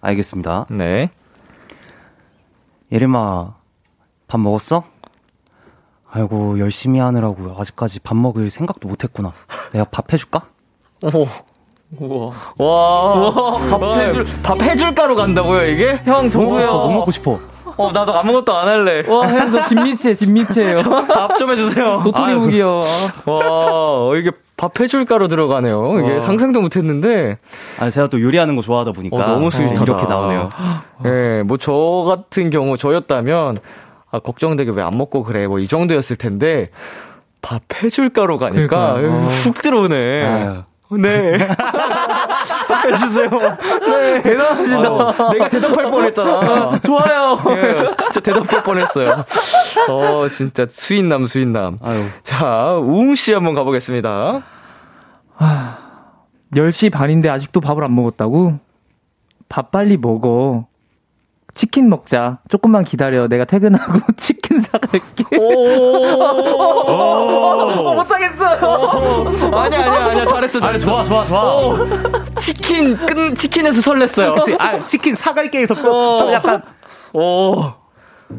[0.00, 0.64] 알겠습니다.
[0.70, 1.10] 네.
[2.90, 3.54] 예림아,
[4.28, 4.84] 밥 먹었어?
[6.10, 9.34] 아이고, 열심히 하느라고 아직까지 밥 먹을 생각도 못 했구나.
[9.72, 10.46] 내가 밥 해줄까?
[11.12, 11.26] 오.
[11.98, 12.30] 우와.
[12.58, 13.58] 와.
[13.70, 16.00] 밥 해줄, 밥 해줄까로 간다고요, 이게?
[16.04, 16.88] 형, 싶어, 너무 저도요.
[16.88, 17.38] 먹고 싶어.
[17.76, 19.04] 어, 나도 아무것도 안 할래.
[19.08, 20.76] 와, 형, 저 진미치에, 진미치예요.
[21.08, 22.02] 밥 좀 해주세요.
[22.04, 22.34] 도토리.
[22.34, 22.82] 무기요.
[23.24, 23.40] 와,
[24.08, 25.98] 어, 이게 밥 해줄까로 들어가네요.
[26.00, 26.20] 이게 와.
[26.20, 27.38] 상상도 못 했는데.
[27.80, 29.16] 아니, 제가 또 요리하는 거 좋아하다 보니까.
[29.16, 29.82] 어, 너무 스윗하다.
[29.82, 30.48] 이렇게 나오네요.
[31.06, 33.56] 예, 뭐저 같은 경우, 저였다면,
[34.10, 35.46] 아, 걱정되게 왜 안 먹고 그래.
[35.46, 36.68] 뭐 이 정도였을 텐데,
[37.40, 38.96] 밥 해줄까로 가니까.
[38.96, 40.22] 훅 들어오네.
[40.26, 40.62] 아유.
[40.98, 41.38] 네.
[42.84, 43.30] 해주세요.
[43.30, 44.22] 네.
[44.22, 44.92] 대단하시다.
[44.92, 46.78] 어, 내가 대답할 뻔 했잖아.
[46.80, 47.38] 좋아요.
[47.50, 49.24] 예, 진짜 대답할 뻔 했어요.
[49.88, 51.78] 어, 진짜 수인남, 수인남.
[51.82, 52.04] 아유.
[52.22, 54.42] 자, 우웅 씨 한번 가보겠습니다.
[56.54, 58.58] 10시 반인데 아직도 밥을 안 먹었다고?
[59.48, 60.66] 밥 빨리 먹어.
[61.54, 62.38] 치킨 먹자.
[62.48, 63.28] 조금만 기다려.
[63.28, 65.24] 내가 퇴근하고 치킨 사갈게.
[65.38, 65.42] 어,
[67.94, 69.28] 못하겠어요.
[69.54, 70.26] 아니야, 아니야, 아니야.
[70.26, 70.86] 잘했어, 잘했어.
[70.86, 71.76] 좋아, 좋아, 좋아.
[72.40, 74.34] 치킨, 끈, 치킨에서 설렜어요.
[74.34, 74.56] 그치?
[74.58, 76.18] 아, 치킨 사갈게에서 어.
[76.18, 76.62] 좀 약간.
[77.12, 77.72] 오,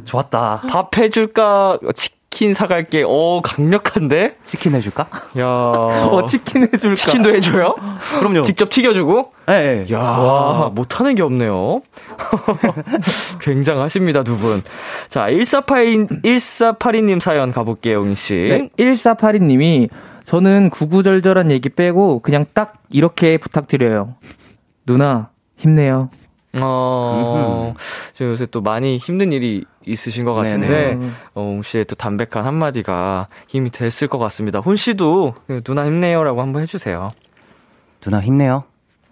[0.06, 0.64] 좋았다.
[0.70, 1.78] 밥 해줄까?
[1.96, 3.04] 치 킨 사갈게.
[3.04, 4.38] 오, 강력한데?
[4.44, 5.08] 치킨 해줄까?
[5.38, 6.96] 야 어, 치킨 해줄까?
[6.96, 7.76] 치킨도 해줘요?
[8.18, 8.42] 그럼요.
[8.42, 9.34] 직접 튀겨주고?
[9.50, 9.94] 예, 예.
[9.94, 11.84] 야 못하는 게 없네요.
[13.40, 14.64] 굉장하십니다, 두 분.
[15.10, 18.34] 자, 1482, 1482님 사연 가볼게요, 웅씨.
[18.34, 19.90] 네, 1482님이
[20.26, 24.16] 저는 구구절절한 얘기 빼고 그냥 딱 이렇게 부탁드려요.
[24.88, 26.10] 누나, 힘내요.
[26.62, 27.74] 어,
[28.14, 31.10] 저 요새 또 많이 힘든 일이 있으신 것 같은데, 네네.
[31.34, 34.60] 어, 웅씨의 또 담백한 한마디가 힘이 됐을 것 같습니다.
[34.60, 37.10] 훈씨도 누나 힘내요라고 한번 해주세요.
[38.02, 38.66] 누나 힘내요.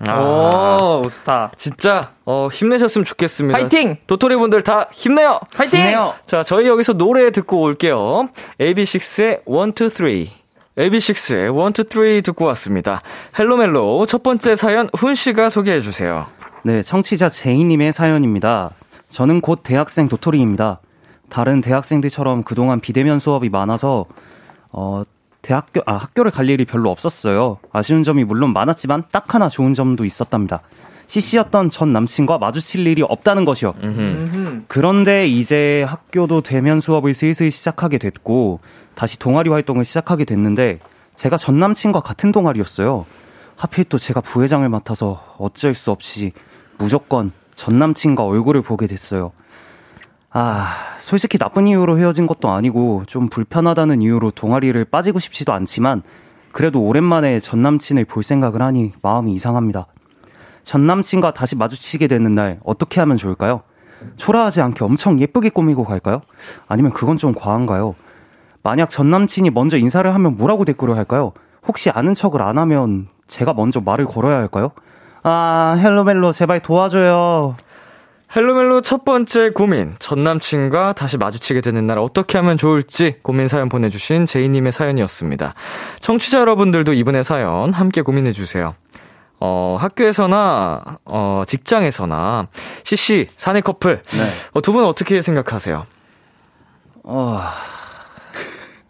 [0.08, 1.52] 아, 오, 좋다.
[1.58, 3.58] 진짜, 어, 힘내셨으면 좋겠습니다.
[3.58, 3.98] 파이팅!
[4.08, 5.40] 도토리 분들 다 힘내요!
[5.54, 5.80] 파이팅!
[5.80, 6.16] 힘내요.
[6.26, 8.30] 자, 저희 여기서 노래 듣고 올게요.
[8.60, 10.42] AB6IX의 1, 2, 3.
[10.78, 13.02] AB6IX의 1, 2, 3 듣고 왔습니다.
[13.38, 16.28] 헬로멜로 첫 번째 사연 훈 씨가 소개해 주세요.
[16.64, 18.70] 네, 청취자 제이님의 사연입니다.
[19.10, 20.80] 저는 곧 대학생 도토리입니다.
[21.30, 24.06] 다른 대학생들처럼 그동안 비대면 수업이 많아서,
[24.72, 25.02] 어,
[25.42, 27.58] 대학교, 아, 학교를 갈 일이 별로 없었어요.
[27.72, 30.62] 아쉬운 점이 물론 많았지만 딱 하나 좋은 점도 있었답니다.
[31.08, 33.74] CC였던 전 남친과 마주칠 일이 없다는 것이요.
[34.68, 38.60] 그런데 이제 학교도 대면 수업을 슬슬 시작하게 됐고,
[38.94, 40.80] 다시 동아리 활동을 시작하게 됐는데,
[41.16, 43.06] 제가 전 남친과 같은 동아리였어요.
[43.56, 46.34] 하필 또 제가 부회장을 맡아서 어쩔 수 없이
[46.82, 49.34] 무조건 전 남친과 얼굴을 보게 됐어요.
[50.32, 56.02] 아, 솔직히 나쁜 이유로 헤어진 것도 아니고 좀 불편하다는 이유로 동아리를 빠지고 싶지도 않지만
[56.52, 59.86] 그래도 오랜만에 전 남친을 볼 생각을 하니 마음이 이상합니다.
[60.64, 63.62] 전 남친과 다시 마주치게 되는 날 어떻게 하면 좋을까요?
[64.18, 66.22] 초라하지 않게 엄청 예쁘게 꾸미고 갈까요?
[66.68, 67.94] 아니면 그건 좀 과한가요?
[68.64, 71.34] 만약 전 남친이 먼저 인사를 하면 뭐라고 대꾸를 할까요?
[71.68, 74.72] 혹시 아는 척을 안 하면 제가 먼저 말을 걸어야 할까요?
[75.24, 77.56] 아, 헬로멜로 제발 도와줘요.
[78.36, 79.96] 헬로멜로 첫 번째 고민.
[80.00, 85.54] 전 남친과 다시 마주치게 되는 날 어떻게 하면 좋을지 고민 사연 보내주신 제이님의 사연이었습니다.
[86.00, 88.74] 청취자 여러분들도 이번에 사연 함께 고민해주세요.
[89.44, 92.48] 어, 학교에서나, 어, 직장에서나,
[92.84, 94.02] CC, 사내 커플.
[94.14, 94.30] 네.
[94.54, 95.84] 어, 두 분 어떻게 생각하세요?
[97.04, 97.42] 어.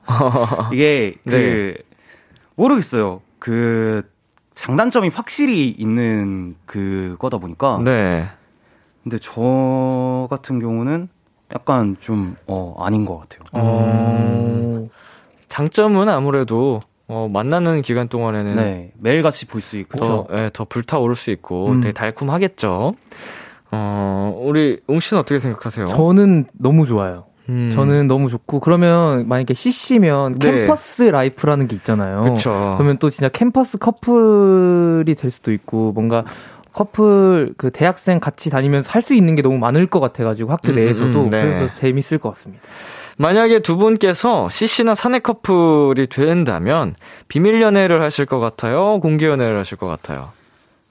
[0.73, 1.31] 이게 그
[1.77, 1.83] 네.
[2.55, 3.21] 모르겠어요.
[3.39, 4.03] 그
[4.53, 7.79] 장단점이 확실히 있는 그거다 보니까.
[7.83, 8.27] 네.
[9.03, 11.07] 근데 저 같은 경우는
[11.53, 13.41] 약간 좀 어, 아닌 것 같아요.
[13.53, 14.87] 어,
[15.49, 19.99] 장점은 아무래도, 어, 만나는 기간 동안에는 네, 매일 같이 볼 수 있고.
[19.99, 21.81] 더, 예, 더 불타오를 수 있고 음.
[21.81, 22.93] 되게 달콤하겠죠.
[23.71, 25.87] 어, 우리 웅 씨는 어떻게 생각하세요?
[25.87, 27.25] 저는 너무 좋아요.
[27.49, 27.71] 음.
[27.73, 30.51] 저는 너무 좋고 그러면 만약에 CC면 네.
[30.51, 32.23] 캠퍼스 라이프라는 게 있잖아요.
[32.23, 32.75] 그쵸.
[32.77, 36.23] 그러면 또 진짜 캠퍼스 커플이 될 수도 있고 뭔가
[36.73, 40.75] 커플 그 대학생 같이 다니면서 할 수 있는 게 너무 많을 것 같아가지고 학교 음,
[40.75, 41.41] 내에서도 음, 네.
[41.41, 42.63] 그래서 재밌을 것 같습니다.
[43.17, 46.95] 만약에 두 분께서 CC나 사내 커플이 된다면
[47.27, 48.99] 비밀 연애를 하실 것 같아요?
[49.01, 50.30] 공개 연애를 하실 것 같아요?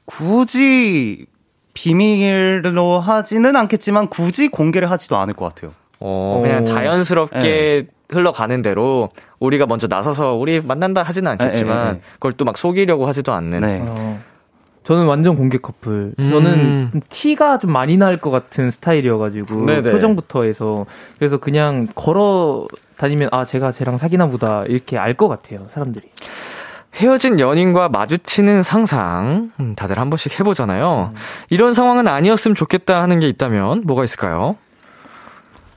[0.05, 1.27] 굳이
[1.73, 5.73] 비밀로 하지는 않겠지만 굳이 공개를 하지도 않을 것 같아요.
[6.01, 6.65] 어, 그냥 오.
[6.65, 9.09] 자연스럽게 흘러가는 대로
[9.39, 12.01] 우리가 먼저 나서서 우리 만난다 하지는 않겠지만 네, 네, 네.
[12.15, 13.61] 그걸 또 막 속이려고 하지도 않는.
[13.61, 13.81] 네.
[13.87, 14.19] 어,
[14.83, 16.13] 저는 완전 공개 커플.
[16.19, 16.31] 음.
[16.31, 19.93] 저는 티가 좀 많이 날 것 같은 스타일이어가지고 네네.
[19.93, 20.87] 표정부터 해서
[21.19, 26.09] 그래서 그냥 걸어 다니면 아 제가 쟤랑 사귀나 보다 이렇게 알 것 같아요 사람들이.
[26.97, 31.13] 헤어진 연인과 마주치는 상상 음, 다들 한 번씩 해보잖아요.
[31.51, 34.57] 이런 상황은 아니었으면 좋겠다 하는 게 있다면 뭐가 있을까요?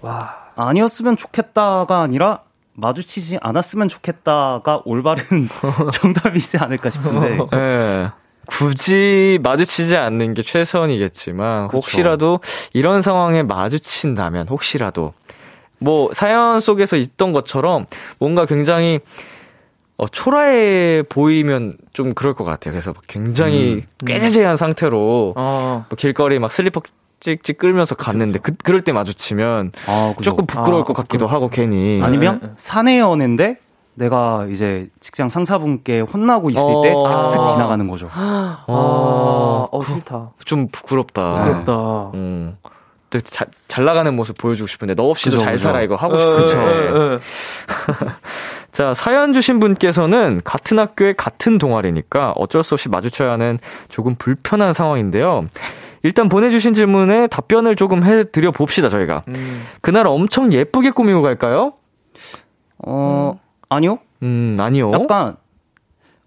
[0.04, 0.36] 와.
[0.56, 2.42] 아니었으면 좋겠다가 아니라
[2.74, 5.24] 마주치지 않았으면 좋겠다가 올바른
[5.94, 7.40] 정답이지 않을까 싶은데.
[7.54, 8.12] 예.
[8.46, 11.78] 굳이 마주치지 않는 게 최선이겠지만 그쵸.
[11.78, 12.40] 혹시라도
[12.74, 15.14] 이런 상황에 마주친다면 혹시라도
[15.80, 17.86] 뭐 사연 속에서 있던 것처럼
[18.20, 19.00] 뭔가 굉장히
[19.96, 22.74] 어, 초라해 보이면 좀 그럴 것 같아요.
[22.74, 25.86] 그래서 굉장히 꾀재재한 상태로 어.
[25.88, 26.82] 뭐 길거리 막 슬리퍼
[27.24, 30.14] 찍찍 끌면서 갔는데 그, 그럴 때 마주치면 아.
[30.22, 32.54] 조금 부끄러울 아, 것 같기도 하고 괜히 아니면 네, 네.
[32.58, 33.60] 사내 연애인데
[33.94, 36.82] 내가 이제 직장 상사분께 혼나고 있을 어.
[36.82, 37.24] 때 아.
[37.24, 38.10] 쓱 지나가는 거죠.
[38.14, 40.32] 아, 어, 어 싫다.
[40.44, 41.44] 좀 부끄럽다.
[41.44, 42.12] 부럽다.
[42.16, 42.58] 음.
[43.10, 45.68] 또 자, 잘 나가는 모습 보여주고 싶은데 너 없이도 그죠, 잘 그죠.
[45.68, 46.90] 살아 이거 하고 어, 싶은데.
[46.90, 47.20] 어, 어.
[48.74, 54.74] 자 사연 주신 분께서는 같은 학교에 같은 동아리니까 어쩔 수 없이 마주쳐야 하는 조금 불편한
[54.74, 55.48] 상황인데요.
[56.04, 59.24] 일단 보내주신 질문에 답변을 조금 해드려 봅시다 저희가.
[59.30, 59.64] 음.
[59.82, 61.74] 그날 엄청 예쁘게 꾸미고 갈까요?
[62.86, 63.40] 어,
[63.70, 64.00] 아니요.
[64.22, 64.92] 음 아니요.
[64.94, 65.38] 약간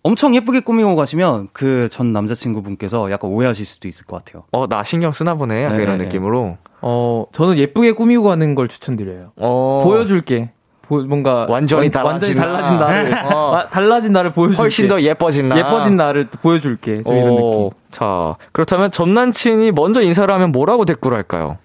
[0.03, 4.45] 엄청 예쁘게 꾸미고 가시면 그 전 남자친구분께서 약간 오해하실 수도 있을 것 같아요.
[4.53, 5.65] 어 나 신경 쓰나 보네.
[5.65, 6.05] 약간 이런 네네네.
[6.05, 6.57] 느낌으로.
[6.81, 9.33] 어 저는 예쁘게 꾸미고 가는 걸 추천드려요.
[9.37, 9.81] 어.
[9.85, 10.53] 보여줄게.
[10.89, 13.37] 보- 뭔가 완전히 완- 완전히 달라진 나를 어.
[13.51, 14.61] 와- 달라진 나를 보여줄게.
[14.63, 15.59] 훨씬 더 예뻐진 나.
[15.59, 17.03] 예뻐진 나를 또 보여줄게.
[17.03, 17.71] 좀 이런 어, 느낌.
[17.91, 21.59] 자, 그렇다면 전 남친이 먼저 인사를 하면 뭐라고 대꾸를 할까요?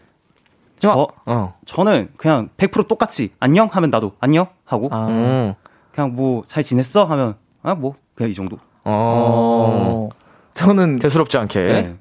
[0.80, 1.54] 저, 어.
[1.66, 5.06] 저는 그냥 100% 똑같이 안녕 하면 나도 안녕 하고 아.
[5.08, 5.54] 음.
[5.94, 8.58] 그냥 뭐 잘 지냈어 하면 아 뭐 그냥 이 정도.
[8.84, 10.10] 어.
[10.10, 10.10] 어.
[10.56, 11.60] 저는 대수롭지 않게.
[11.62, 11.96] 네.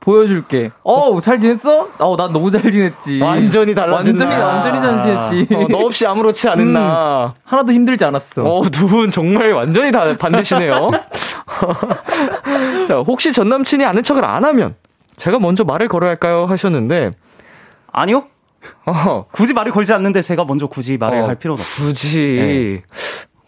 [0.00, 0.70] 보여줄게.
[0.82, 1.88] 어, 잘 지냈어?
[1.98, 3.20] 어, 난 너무 잘 지냈지.
[3.20, 4.46] 완전히 달라진 완전히 나.
[4.46, 5.54] 완전히 잘 지냈지.
[5.54, 6.72] 어, 너 없이 아무렇지 않은 음.
[6.72, 7.34] 나.
[7.44, 8.42] 하나도 힘들지 않았어.
[8.42, 10.90] 어, 두 분 정말 완전히 다 반대시네요.
[12.88, 14.74] 자, 혹시 전 남친이 아는 척을 안 하면
[15.16, 16.46] 제가 먼저 말을 걸어야 할까요?
[16.46, 17.10] 하셨는데,
[17.92, 18.24] 아니요.
[18.86, 21.86] 어, 굳이 말을 걸지 않는데 제가 먼저 굳이 말을 어, 할 필요는 없어요.
[21.88, 22.82] 굳이.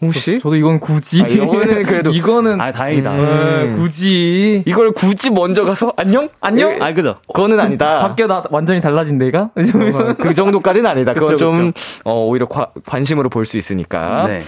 [0.05, 0.39] 혹시?
[0.39, 1.21] 저 도 이건 굳이.
[1.23, 3.11] 아, 이거는 그래도- 이거는 아 다행이다.
[3.11, 4.63] 음, 굳이.
[4.65, 6.27] 이걸 굳이 먼저 가서 안녕?
[6.41, 6.71] 안녕?
[6.71, 7.15] 예, 아 그죠.
[7.27, 7.99] 그거는 아니다.
[7.99, 9.49] 밖에 나 완전히 달라진 내가?
[9.55, 11.13] 어, 그 정도까지는 아니다.
[11.13, 11.71] 그건 그쵸, 좀,
[12.05, 14.27] 어, 오히려 과- 관심으로 볼 수 있으니까.
[14.27, 14.41] 네.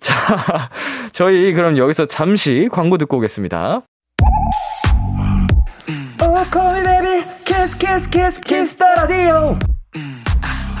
[0.00, 0.14] 자,
[1.12, 3.80] 저희 그럼 여기서 잠시 광고 듣고 오겠습니다.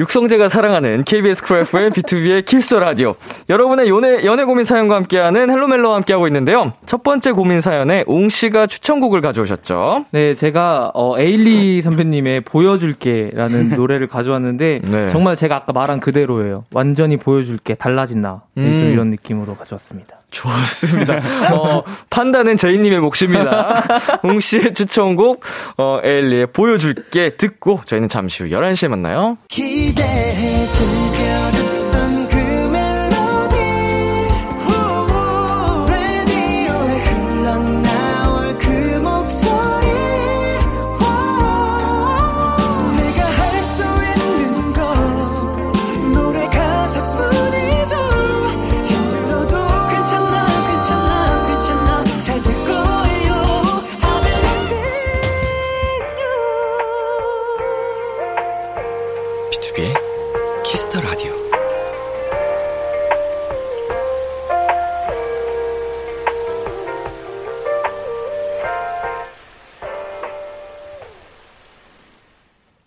[0.00, 3.14] 육성재가 사랑하는 KBS 쿨 FM B2B의 키스 라디오.
[3.48, 6.72] 여러분의 연애, 연애 고민 사연과 함께하는 헬로멜로와 함께하고 있는데요.
[6.86, 10.04] 첫 번째 고민 사연에 웅 씨가 추천곡을 가져오셨죠.
[10.12, 15.08] 네, 제가 어, 에일리 선배님의 보여줄게라는 노래를 가져왔는데 네.
[15.08, 16.64] 정말 제가 아까 말한 그대로예요.
[16.72, 18.42] 완전히 보여줄게 달라진 나.
[18.54, 18.92] 네, 좀 음.
[18.92, 20.17] 이런 느낌으로 가져왔습니다.
[20.30, 21.20] 좋습니다.
[21.54, 23.84] 어, 판단은 저희님의 몫입니다.
[24.22, 25.42] 옹 씨의 추천곡,
[25.78, 29.38] 어, 에일리의 보여줄게 듣고 저희는 잠시 후 11시에 만나요.
[29.48, 30.97] 기대해 즐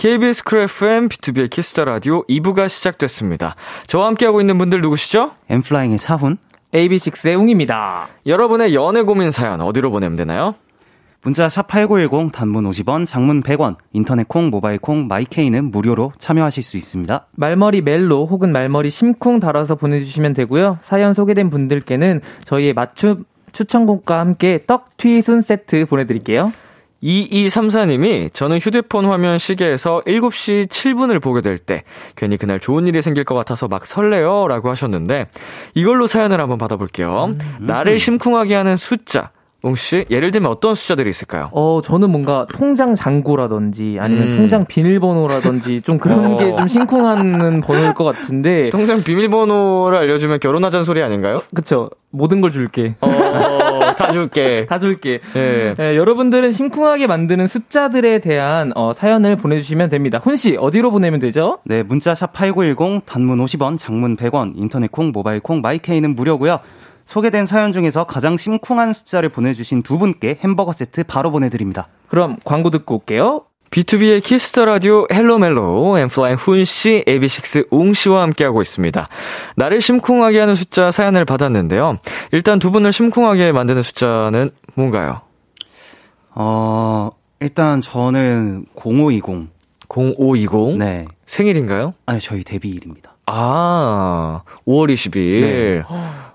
[0.06, 3.54] KBS 쿨 FM, B2B의 키스터 라디오 2부가 시작됐습니다.
[3.86, 5.30] 저와 함께하고 있는 분들 누구시죠?
[5.48, 6.38] N.Flying의 차훈.
[6.74, 8.08] AB6IX의 웅입니다.
[8.26, 10.56] 여러분의 연애 고민 사연 어디로 보내면 되나요?
[11.22, 16.78] 문자 샵 8910 단문 50원, 장문 100원, 인터넷 콩, 모바일 콩, 마이케이는 무료로 참여하실 수
[16.78, 17.28] 있습니다.
[17.36, 20.80] 말머리 멜로 혹은 말머리 심쿵 달아서 보내주시면 되고요.
[20.82, 26.54] 사연 소개된 분들께는 저희의 맞춤 추천곡과 함께 떡 튀 순 세트 보내드릴게요.
[27.04, 31.84] 2234님이 저는 휴대폰 화면 시계에서 7시 7분을 보게 될 때
[32.16, 35.28] 괜히 그날 좋은 일이 생길 것 같아서 막 설레요 라고 하셨는데
[35.76, 37.36] 이걸로 사연을 한번 받아볼게요.
[37.60, 39.32] 나를 심쿵하게 하는 숫자.
[39.64, 41.50] 웅씨, 예를 들면 어떤 숫자들이 있을까요?
[41.52, 44.38] 어, 저는 뭔가 통장 잔고라든지 아니면 음.
[44.38, 46.38] 통장 비밀번호라든지 좀 그런 어.
[46.38, 48.70] 게좀 심쿵하는 번호일 것 같은데.
[48.72, 51.42] 통장 비밀번호를 알려주면 결혼하자는 소리 아닌가요?
[51.54, 51.90] 그쵸.
[52.10, 52.96] 모든 걸 줄게.
[53.02, 53.10] 어,
[53.98, 54.66] 다 줄게.
[54.70, 55.22] 다 줄게.
[55.36, 55.76] 예.
[55.80, 60.20] 예, 여러분들은 심쿵하게 만드는 숫자들에 대한 어, 사연을 보내주시면 됩니다.
[60.22, 61.60] 훈씨, 어디로 보내면 되죠?
[61.64, 66.60] 네, 문자 샵8910 단문 50원, 장문 100원, 인터넷 콩, 모바일 콩, 마이케이는 무료고요.
[67.06, 71.88] 소개된 사연 중에서 가장 심쿵한 숫자를 보내주신 두 분께 햄버거 세트 바로 보내드립니다.
[72.08, 73.46] 그럼 광고 듣고 올게요.
[73.72, 79.08] B2B의 키스터 라디오 헬로멜로 N.Flying 훈씨, AB6 웅씨와 함께하고 있습니다.
[79.56, 81.98] 나를 심쿵하게 하는 숫자 사연을 받았는데요.
[82.34, 85.22] 일단 두 분을 심쿵하게 만드는 숫자는 뭔가요?
[86.36, 89.50] 어, 일단 저는 0520.
[89.88, 90.78] 0520?
[90.78, 91.06] 네.
[91.26, 91.94] 생일인가요?
[92.06, 93.16] 아니, 저희 데뷔일입니다.
[93.26, 95.42] 아, 5월 20일.
[95.42, 95.84] 네.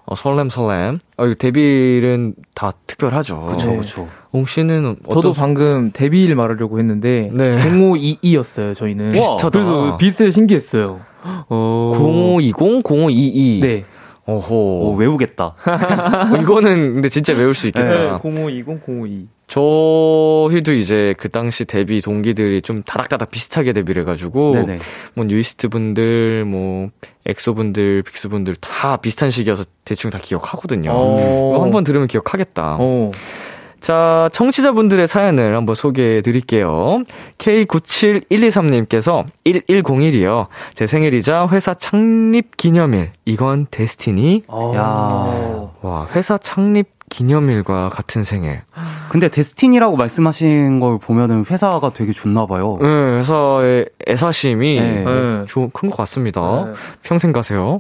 [0.07, 1.01] 어, 설렘 설렘.
[1.17, 3.47] 어, 이거 데뷔일은 다 특별하죠.
[3.47, 3.77] 그쵸, 네.
[3.79, 4.09] 그쵸.
[4.33, 7.59] 웅씨는 어떤 저도 방금 데뷔일 말하려고 했는데 네.
[7.59, 9.13] 0522였어요 저희는.
[9.13, 9.51] 비슷하다.
[9.51, 11.01] 그래서 비슷해 신기했어요.
[11.49, 11.93] 어.
[12.41, 13.61] 0520, 0522.
[13.63, 13.85] 네.
[14.27, 14.55] 어호.
[14.91, 15.45] 오, 외우겠다.
[15.47, 17.89] 어, 이거는 근데 진짜 외울 수 있겠다.
[17.89, 18.19] 네.
[18.23, 19.29] 0520, 052.
[19.47, 24.79] 저희도 이제 그 당시 데뷔 동기들이 좀 다닥다닥 비슷하게 데뷔를 해가지고 네네.
[25.15, 26.91] 뭐 뉴이스트 분들, 뭐
[27.27, 30.91] 엑소 분들, 빅스 분들 다 비슷한 시기여서 대충 다 기억하거든요.
[30.93, 31.63] 어.
[31.63, 32.79] 한번 들으면 기억하겠다.
[32.81, 33.13] 어.
[33.81, 37.05] 자, 청취자분들의 사연을 한번 소개해 드릴게요.
[37.39, 40.49] K97123님께서 1101이요.
[40.75, 43.13] 제 생일이자 회사 창립 기념일.
[43.27, 44.45] 이건 데스티니?
[44.49, 45.73] 어.
[45.83, 48.61] 와, 회사 창립 기념일과 같은 생일.
[49.09, 52.77] 근데 데스티니라고 말씀하신 걸 보면은 회사가 되게 좋나 봐요.
[52.79, 55.05] 네, 회사의 애사심이 네.
[55.05, 55.45] 네.
[55.73, 56.65] 큰것 같습니다.
[56.67, 56.73] 네.
[57.03, 57.79] 평생 가세요.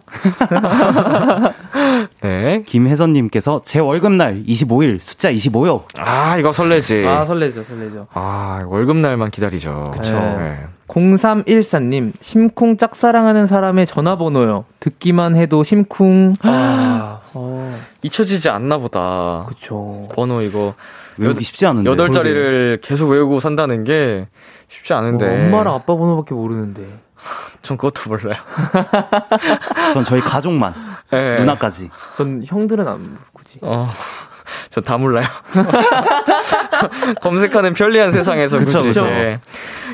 [2.22, 2.62] 네.
[2.64, 5.82] 김혜선님께서 제 월급날 25일 숫자 25요.
[5.98, 7.06] 아, 이거 설레지.
[7.06, 8.06] 아, 설레죠, 설레죠.
[8.14, 9.90] 아, 월급날만 기다리죠.
[9.94, 10.18] 그쵸.
[10.18, 10.60] 네.
[10.88, 14.64] 0314님, 심쿵 짝사랑하는 사람의 전화번호요.
[14.80, 16.36] 듣기만 해도 심쿵.
[16.42, 19.42] 아, 어, 잊혀지지 않나 보다.
[19.48, 20.06] 그쵸.
[20.14, 20.74] 번호 이거
[21.18, 21.90] 외우기 쉽지 않은데.
[21.90, 24.28] 여덟 자리를 계속 외우고 산다는 게
[24.68, 25.26] 쉽지 않은데.
[25.26, 26.82] 어, 엄마랑 아빠 번호밖에 모르는데.
[27.62, 28.40] 전 그것도 몰라요.
[29.92, 30.74] 전 저희 가족만.
[31.10, 31.36] 네.
[31.36, 31.90] 누나까지.
[32.16, 33.58] 전 형들은 안 굳이.
[33.62, 33.90] 어,
[34.70, 35.26] 전다 몰라요.
[37.20, 38.88] 검색하는 편리한 세상에서 그쵸, 굳이.
[39.00, 39.04] 그쵸.
[39.06, 39.40] 네.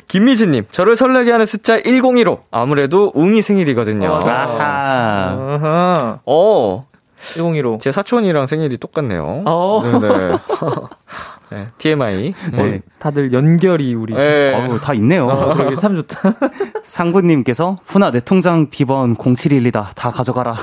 [0.08, 2.40] 김미진님, 저를 설레게 하는 숫자 101호.
[2.50, 4.10] 아무래도 웅이 생일이거든요.
[4.10, 5.36] 어, 아하.
[5.62, 6.18] 아하.
[6.26, 6.86] 어,
[7.22, 7.80] 101호.
[7.80, 9.42] 제 사촌이랑 생일이 똑같네요.
[9.46, 9.82] 어.
[9.84, 10.38] 네네.
[11.52, 12.34] 네, TMI.
[12.52, 12.80] 네.
[12.98, 14.14] 다들 연결이 우리.
[14.14, 14.54] 네.
[14.54, 15.26] 어우, 다 있네요.
[15.28, 16.18] 어, 그러게 참 좋다.
[16.86, 19.88] 상구님께서 훈아 내 통장 비번 0712다.
[19.94, 20.56] 다 가져가라.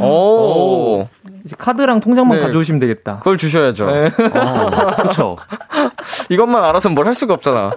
[0.00, 1.08] 오.
[1.44, 2.44] 이제 카드랑 통장만 네.
[2.46, 3.18] 가져오시면 되겠다.
[3.18, 3.86] 그걸 주셔야죠.
[3.86, 4.06] 네.
[4.06, 5.36] 어, 그쵸.
[6.30, 7.72] 이것만 알아서 뭘 할 수가 없잖아.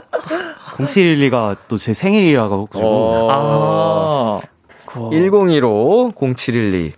[0.77, 2.67] 0712가 또 제 생일이라고.
[3.31, 4.39] 아.
[4.89, 6.93] 그1015 0712.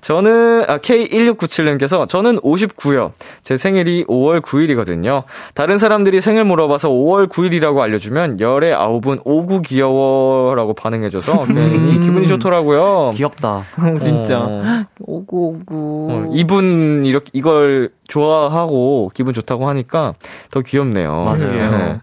[0.00, 3.12] 저는 아 K1697님께서 저는 59요.
[3.42, 5.24] 제 생일이 5월 9일이거든요.
[5.54, 13.12] 다른 사람들이 생일 물어봐서 5월 9일이라고 알려주면 열의 아홉은 오구 귀여워라고 반응해줘서 괜히 기분이 좋더라고요.
[13.14, 13.64] 귀엽다.
[14.02, 14.40] 진짜.
[14.40, 16.08] 어, 오구, 오구.
[16.10, 20.14] 어, 이분 이렇게 이걸 좋아하고 기분 좋다고 하니까
[20.50, 21.24] 더 귀엽네요.
[21.24, 21.70] 맞아요.
[21.70, 22.00] 네.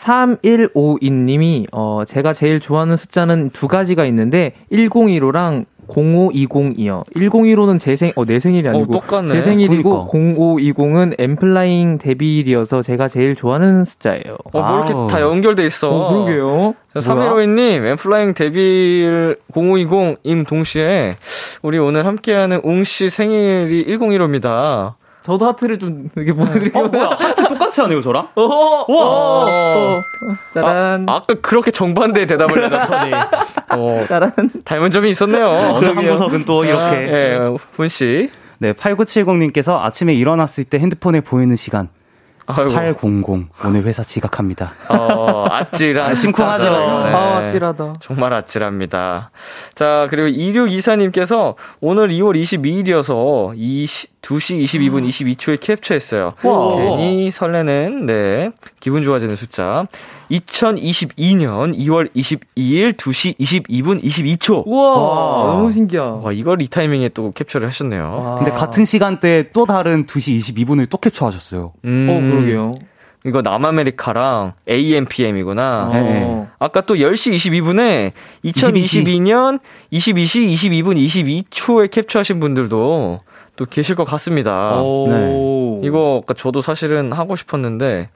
[0.00, 7.04] 3152님이, 어, 제가 제일 좋아하는 숫자는 두 가지가 있는데, 1015랑 0520이요.
[7.16, 8.84] 1015는 제 생, 어, 내 생일이 아니고.
[8.84, 9.28] 어, 똑같네.
[9.28, 10.40] 제 생일이고, 그러니까.
[10.40, 14.36] 0520은 엠플라잉 데뷔일이어서 제가 제일 좋아하는 숫자예요.
[14.52, 15.12] 어, 뭐 이렇게.
[15.12, 15.90] 다 연결돼 있어.
[15.90, 16.74] 어, 그러게요.
[16.94, 19.06] 3152님, 엠플라잉 데뷔
[19.52, 21.12] 0520임 동시에,
[21.62, 24.94] 우리 오늘 함께하는 웅씨 생일이 1015입니다.
[25.22, 26.84] 저도 하트를 좀 이렇게 보내드릴게요.
[26.84, 27.10] 어, 뭐야.
[27.10, 28.28] 하트 똑같이 하네요, 저랑?
[28.34, 29.44] 어, 어, 우와.
[29.44, 30.02] 어,
[30.54, 31.06] 짜란.
[31.08, 33.12] 아, 까 그렇게 정반대의 대답을 내놨더니,
[33.76, 34.32] 어, 짜란.
[34.64, 35.46] 닮은 점이 있었네요.
[35.46, 36.96] 어느 한 구석은 또 이렇게.
[36.96, 38.30] 예, 훈씨.
[38.58, 41.88] 네, 8970님께서 아침에 일어났을 때 핸드폰에 보이는 시간.
[42.56, 42.72] 아이고.
[42.72, 42.96] 800
[43.64, 44.74] 오늘 회사 지각합니다.
[44.88, 46.10] 어, 아찔한.
[46.10, 46.64] 아, 심쿵하죠.
[46.64, 47.04] 숫자죠.
[47.04, 47.14] 네.
[47.14, 47.94] 아, 아찔하다.
[48.00, 49.30] 정말 아찔합니다.
[49.74, 56.34] 자, 그리고 2624님께서 오늘 2월 22일이어서 20, 2시 22분 22초에 캡처했어요.
[56.42, 56.76] 와.
[56.76, 58.50] 괜히 설레는, 네.
[58.80, 59.86] 기분 좋아지는 숫자.
[60.30, 64.66] 2022년 2월 22일 2시 22분 22초.
[64.66, 65.54] 우와, 와.
[65.54, 66.04] 너무 신기하.
[66.04, 68.02] 와, 이걸 이 타이밍에 또 캡처를 하셨네요.
[68.02, 68.34] 와.
[68.36, 71.72] 근데 같은 시간대에 또 다른 2시 22분을 또 캡처하셨어요.
[71.84, 72.76] 음, 어, 그러게요.
[73.26, 75.90] 이거 남아메리카랑 AMPM이구나.
[75.92, 76.22] 네.
[76.24, 76.48] 어.
[76.58, 78.12] 아까 또 10시 22분에
[78.46, 79.60] 2022년
[79.92, 83.20] 22시 22분 22초에 캡처하신 분들도
[83.56, 84.80] 또 계실 것 같습니다.
[84.80, 85.82] 오.
[85.84, 88.08] 이거 아까 저도 사실은 하고 싶었는데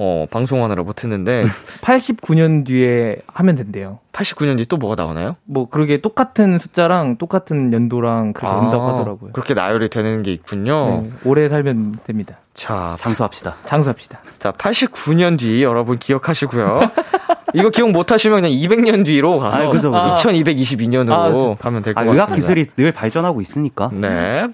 [0.00, 1.44] 어, 방송하느라 못했는데
[1.82, 3.98] 89년 뒤에 하면 된대요.
[4.12, 5.34] 89년 뒤 또 뭐가 나오나요?
[5.44, 9.30] 뭐 그러게 똑같은 숫자랑 똑같은 연도랑 그렇게 된다고 하더라고요.
[9.30, 11.02] 아, 그렇게 나열이 되는 게 있군요.
[11.02, 12.36] 네, 오래 살면 됩니다.
[12.54, 13.54] 자, 장수합시다.
[13.64, 14.20] 장수합시다.
[14.38, 16.80] 자 89년 뒤 여러분 기억하시고요.
[17.54, 20.04] 이거 기억 못 하시면 그냥 200년 뒤로 가서 아, 그죠, 그죠.
[20.16, 22.12] 2222년으로 아, 가면 될것 아, 같습니다.
[22.12, 23.90] 의학 기술이 늘 발전하고 있으니까.
[23.94, 24.46] 네.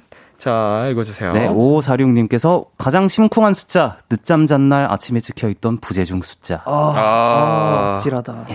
[0.45, 1.33] 자, 읽어주세요.
[1.33, 6.61] 네, 5546님께서 가장 심쿵한 숫자, 늦잠 잔 날 아침에 찍혀 있던 부재중 숫자.
[6.67, 7.95] 아, 아.
[7.95, 8.47] 아, 아찔하다.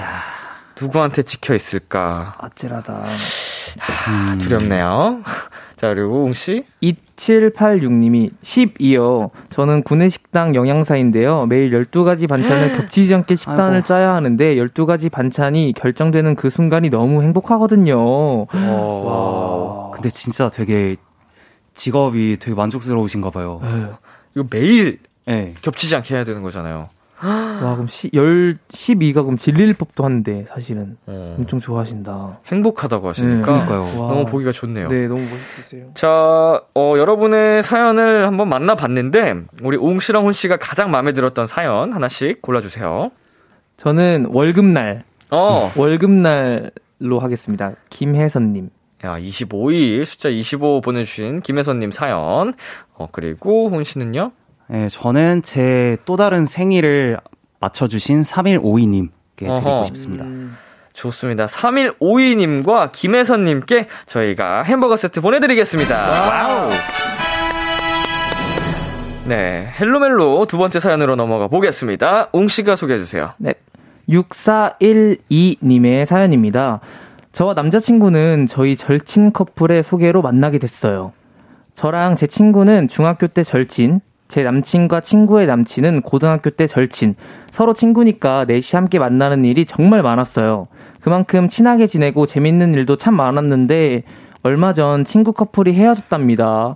[0.79, 2.35] 누구한테 찍혀 있을까?
[2.37, 2.93] 아찔하다.
[2.93, 5.21] 아, 두렵네요.
[5.77, 6.63] 자, 그리고 웅씨.
[6.83, 9.31] 2786님이 12요.
[9.49, 11.47] 저는 구내식당 영양사인데요.
[11.47, 13.85] 매일 12가지 반찬을 겹치지 않게 식단을 아이고.
[13.87, 17.97] 짜야 하는데 12가지 반찬이 결정되는 그 순간이 너무 행복하거든요.
[18.53, 20.95] 어, 근데 진짜 되게
[21.80, 23.61] 직업이 되게 만족스러우신가 봐요.
[24.36, 25.53] 이거 매일 네.
[25.61, 26.89] 겹치지 않게 해야 되는 거잖아요.
[27.23, 30.97] 와, 그럼 시, 10, 12가 그럼 질릴 법도 한데, 사실은.
[31.05, 32.39] 어, 엄청 좋아하신다.
[32.47, 33.45] 행복하다고 하시니까.
[33.45, 34.01] 그러니까요.
[34.01, 34.07] 와.
[34.07, 34.88] 너무 보기가 좋네요.
[34.88, 35.91] 네, 너무 멋있으세요.
[35.95, 43.11] 자, 어, 여러분의 사연을 한번 만나봤는데, 우리 웅씨랑 훈씨가 가장 마음에 들었던 사연 하나씩 골라주세요.
[43.75, 47.73] 저는 월급날, 어, 월급날로 하겠습니다.
[47.89, 48.69] 김혜선님.
[49.06, 52.54] 야, 25일, 숫자 25 보내주신 김혜선님 사연.
[52.95, 54.32] 어, 그리고 훈 씨는요?
[54.68, 57.18] 네, 저는 제 또 다른 생일을
[57.60, 59.86] 맞춰주신 3152님께 드리고 어허.
[59.86, 60.26] 싶습니다.
[60.93, 61.45] 좋습니다.
[61.45, 65.95] 3152님과 김혜선님께 저희가 햄버거 세트 보내드리겠습니다.
[66.10, 66.70] 와우!
[69.26, 72.30] 네, 헬로멜로 두 번째 사연으로 넘어가 보겠습니다.
[72.34, 73.34] 웅 씨가 소개해주세요.
[73.38, 73.54] 네.
[74.10, 76.80] 6412님의 사연입니다.
[77.32, 81.13] 저와 남자친구는 저희 절친 커플의 소개로 만나게 됐어요.
[81.75, 87.15] 저랑 제 친구는 중학교 때 절친, 제 남친과 친구의 남친은 고등학교 때 절친.
[87.51, 90.67] 서로 친구니까 넷이 함께 만나는 일이 정말 많았어요.
[91.01, 94.03] 그만큼 친하게 지내고 재밌는 일도 참 많았는데
[94.43, 96.75] 얼마 전 친구 커플이 헤어졌답니다.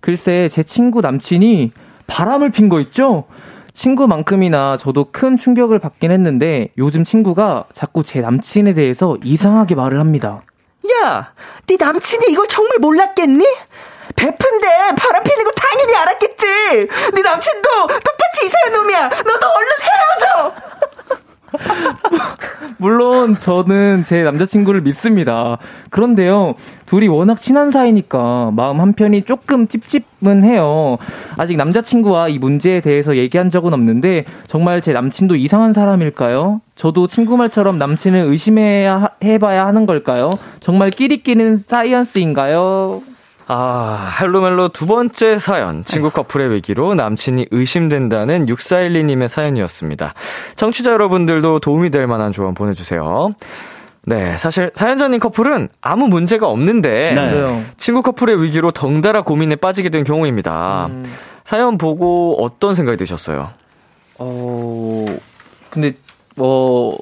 [0.00, 1.72] 글쎄 제 친구 남친이
[2.06, 3.24] 바람을 핀 거 있죠?
[3.72, 10.42] 친구만큼이나 저도 큰 충격을 받긴 했는데 요즘 친구가 자꾸 제 남친에 대해서 이상하게 말을 합니다.
[10.92, 11.32] 야,
[11.66, 13.44] 네 남친이 이걸 정말 몰랐겠니?
[14.16, 14.66] 베푼데
[14.98, 16.46] 바람 피는 거 당연히 알았겠지.
[17.14, 19.02] 네 남친도 똑같이 이상한 놈이야.
[19.08, 20.69] 너도 얼른 헤어져.
[22.78, 25.58] 물론 저는 제 남자친구를 믿습니다.
[25.90, 26.54] 그런데요,
[26.86, 30.96] 둘이 워낙 친한 사이니까 마음 한편이 조금 찝찝은 해요.
[31.36, 36.60] 아직 남자친구와 이 문제에 대해서 얘기한 적은 없는데 정말 제 남친도 이상한 사람일까요?
[36.74, 40.30] 저도 친구 말처럼 남친을 의심해야 하- 해봐야 하는 걸까요?
[40.60, 43.02] 정말 끼리끼리는 science인가요?
[43.52, 45.84] 아, 헬로멜로 두 번째 사연.
[45.84, 50.14] 친구 커플의 위기로 남친이 의심된다는 6412님의 사연이었습니다.
[50.54, 53.30] 청취자 여러분들도 도움이 될 만한 조언 보내주세요.
[54.02, 57.64] 네, 사실 사연자님 커플은 아무 문제가 없는데 맞아요.
[57.76, 60.88] 친구 커플의 위기로 덩달아 고민에 빠지게 된 경우입니다.
[61.44, 63.50] 사연 보고 어떤 생각이 드셨어요?
[64.18, 65.06] 어,
[65.70, 65.94] 근데,
[66.36, 66.96] 뭐,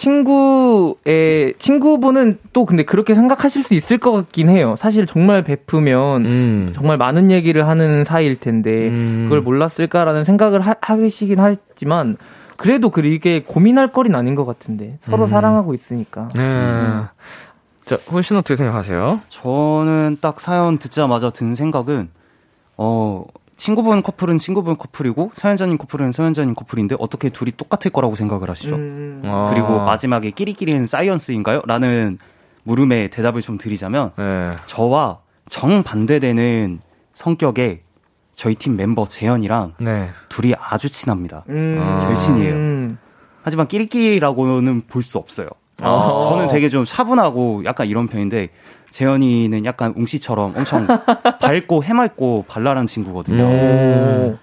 [0.00, 4.74] 친구의, 친구분은 또 근데 그렇게 생각하실 수 있을 것 같긴 해요.
[4.78, 6.70] 사실 정말 베프면 음.
[6.72, 9.24] 정말 많은 얘기를 하는 사이일 텐데, 음.
[9.24, 12.16] 그걸 몰랐을까라는 생각을 하, 하시긴 하지만,
[12.56, 14.96] 그래도 그게 고민할 거리는 아닌 것 같은데.
[15.02, 15.28] 서로 음.
[15.28, 16.28] 사랑하고 있으니까.
[16.34, 16.42] 네.
[17.84, 19.20] 자, 훈 씨는 어떻게 생각하세요?
[19.28, 22.08] 저는 딱 사연 듣자마자 든 생각은
[22.78, 23.24] 어
[23.60, 28.74] 친구분 커플은 친구분 커플이고 사연자님 커플은 사연자님 커플인데 어떻게 둘이 똑같을 거라고 생각을 하시죠?
[28.74, 29.20] 음.
[29.26, 29.50] 아.
[29.52, 31.60] 그리고 마지막에 끼리끼리는 사이언스인가요?
[31.66, 32.16] 라는
[32.62, 34.52] 물음에 대답을 좀 드리자면 네.
[34.64, 35.18] 저와
[35.50, 36.80] 정반대되는
[37.12, 37.82] 성격의
[38.32, 40.08] 저희 팀 멤버 재현이랑 네.
[40.30, 41.44] 둘이 아주 친합니다.
[41.50, 41.78] 음.
[41.82, 42.00] 아.
[42.00, 42.54] 절친이에요.
[42.54, 42.98] 음.
[43.42, 45.48] 하지만 끼리끼리라고는 볼 수 없어요.
[45.82, 46.18] 아.
[46.18, 48.48] 저는 되게 좀 차분하고 약간 이런 편인데
[48.90, 50.86] 재현이는 약간 웅씨처럼 엄청
[51.40, 53.44] 밝고 해맑고 발랄한 친구거든요.
[53.44, 54.38] 음.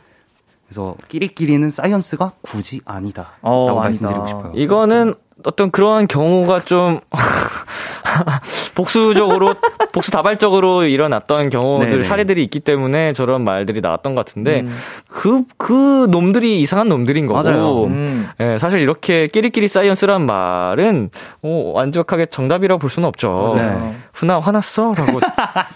[0.68, 3.32] 그래서 끼리끼리는 사이언스가 굳이 아니다.
[3.41, 4.05] 어, 라고 아니다.
[4.05, 4.51] 말씀드리고 싶어요.
[4.55, 5.13] 이거는
[5.43, 6.99] 어떤 그러한 경우가 좀
[8.76, 9.53] 복수적으로
[9.91, 12.03] 복수 다발적으로 일어났던 경우들 네네.
[12.03, 14.65] 사례들이 있기 때문에 저런 말들이 나왔던 것 같은데
[15.07, 17.84] 그그 놈들이 이상한 놈들인 거고 맞아요.
[17.84, 18.28] 음.
[18.39, 21.11] 예, 사실 이렇게 끼리끼리 사이언스란 말은
[21.43, 23.53] 어, 완벽하게 정답이라고 볼 수는 없죠.
[23.57, 23.95] 네.
[24.13, 24.93] 훈아 화났어?
[24.95, 25.20] 라고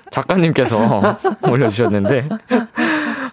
[0.10, 1.18] 작가님께서
[1.48, 2.30] 올려주셨는데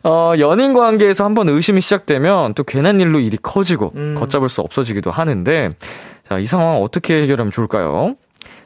[0.05, 4.15] 어, 연인 관계에서 한번 의심이 시작되면 또 괜한 일로 일이 커지고 음.
[4.17, 5.75] 걷잡을 수 없어지기도 하는데
[6.29, 8.15] 자, 이 상황 어떻게 해결하면 좋을까요?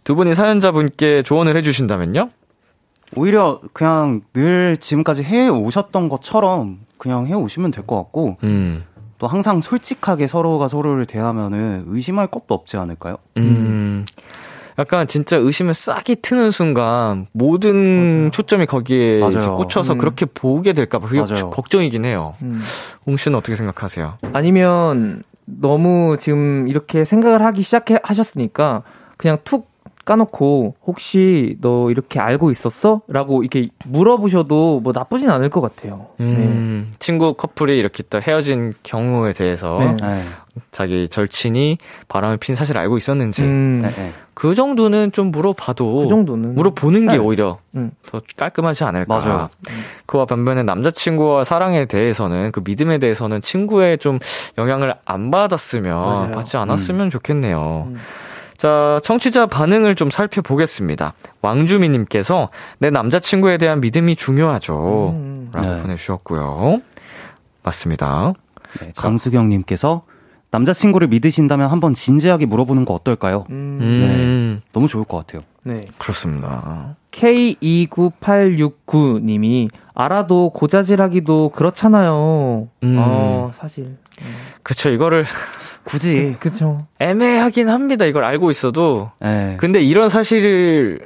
[0.04, 2.28] 두 분이 사연자분께 조언을 해주신다면요?
[3.16, 8.84] 오히려 그냥 늘 지금까지 해 오셨던 것처럼 그냥 해 오시면 될 것 같고 음,
[9.18, 13.16] 또 항상 솔직하게 서로가 서로를 대하면은 의심할 것도 없지 않을까요?
[13.36, 14.04] 음,
[14.78, 19.56] 약간 진짜 의심을 싹이 트는 순간 모든 초점이 거기에 맞아요.
[19.56, 19.98] 꽂혀서 음.
[19.98, 21.50] 그렇게 보게 될까봐 그게 맞아요.
[21.50, 22.34] 걱정이긴 해요.
[22.42, 22.62] 음.
[23.06, 24.18] 홍 씨는 어떻게 생각하세요?
[24.32, 28.82] 아니면 너무 지금 이렇게 생각을 하기 시작해 하셨으니까
[29.16, 29.71] 그냥 툭
[30.04, 33.02] 까놓고 혹시 너 이렇게 알고 있었어?
[33.06, 36.08] 라고 이렇게 물어보셔도 뭐 나쁘진 않을 것 같아요.
[36.20, 39.96] 음, 친구 커플이 이렇게 또 헤어진 경우에 대해서 네.
[40.00, 40.22] 네.
[40.70, 41.78] 자기 절친이
[42.08, 44.12] 바람을 핀 사실 알고 있었는지 음, 네, 네.
[44.34, 47.18] 그 정도는 좀 물어봐도 그 정도는 물어보는 게 네.
[47.18, 47.92] 오히려 음.
[48.04, 49.18] 더 깔끔하지 않을까.
[49.18, 49.48] 맞아요.
[50.06, 54.18] 그와 반면에 남자친구와 사랑에 대해서는 그 믿음에 대해서는 친구의 좀
[54.58, 56.30] 영향을 안 받았으면 맞아요.
[56.32, 57.92] 받지 않았으면 좋겠네요.
[58.62, 58.62] 음.
[58.62, 61.14] 자, 청취자 반응을 좀 살펴보겠습니다.
[61.40, 65.10] 왕주미님께서 내 남자친구에 대한 믿음이 중요하죠.
[65.16, 65.50] 음.
[65.52, 65.82] 라고 네.
[65.82, 66.80] 보내주셨고요.
[67.64, 68.34] 맞습니다.
[68.80, 70.04] 네, 강수경님께서
[70.52, 73.46] 남자친구를 믿으신다면 한번 진지하게 물어보는 거 어떨까요?
[73.50, 75.42] 음, 음, 너무 좋을 것 같아요.
[75.64, 75.80] 네.
[75.98, 76.94] 그렇습니다.
[77.10, 82.68] K29869님이 알아도 고자질하기도 그렇잖아요.
[82.82, 82.96] 음.
[82.98, 83.96] 어, 사실.
[84.62, 85.24] 그쵸, 이거를
[85.84, 86.36] 굳이.
[86.38, 86.86] 그쵸.
[86.98, 88.04] 애매하긴 합니다.
[88.04, 89.10] 이걸 알고 있어도.
[89.20, 89.56] 네.
[89.58, 91.00] 근데 이런 사실을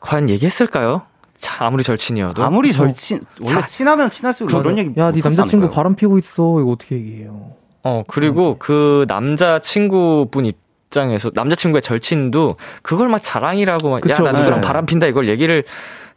[0.00, 1.02] 과연 얘기했을까요?
[1.38, 2.42] 자, 아무리 절친이어도.
[2.42, 5.74] 아무리 절친 원래 자, 친하면 친할수록 이런 얘기 야, 네 못하지 남자친구 않을까요?
[5.74, 6.60] 바람 피고 있어.
[6.60, 7.52] 이거 어떻게 얘기해요?
[7.82, 14.30] 어, 그리고 그 남자 친구분 입장에서 남자친구의 절친도 그걸 막 자랑이라고 막, 야, 그쵸, 나
[14.30, 14.66] 누구랑 네.
[14.66, 15.64] 바람 핀다 이걸 얘기를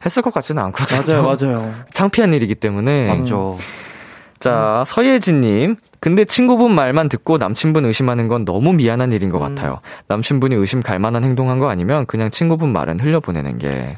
[0.06, 1.24] 했을 것 같지는 않거든요.
[1.24, 1.76] 맞아요, 맞아요.
[1.92, 3.08] 창피한 일이기 때문에.
[3.18, 3.58] 맞죠.
[4.40, 5.78] 자, 서예진님.
[6.06, 9.80] 근데 친구분 말만 듣고 남친분 의심하는 건 너무 미안한 일인 것 같아요.
[10.08, 13.98] 남친분이 의심 갈 만한 행동한 거 아니면 그냥 친구분 말은 흘려보내는 게.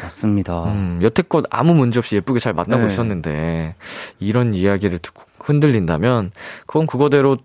[0.00, 0.66] 맞습니다.
[0.66, 2.86] 음, 여태껏 아무 문제 없이 예쁘게 잘 만나고 네.
[2.86, 3.74] 있었는데,
[4.20, 6.30] 이런 이야기를 듣고 흔들린다면,
[6.66, 7.38] 그건 그거대로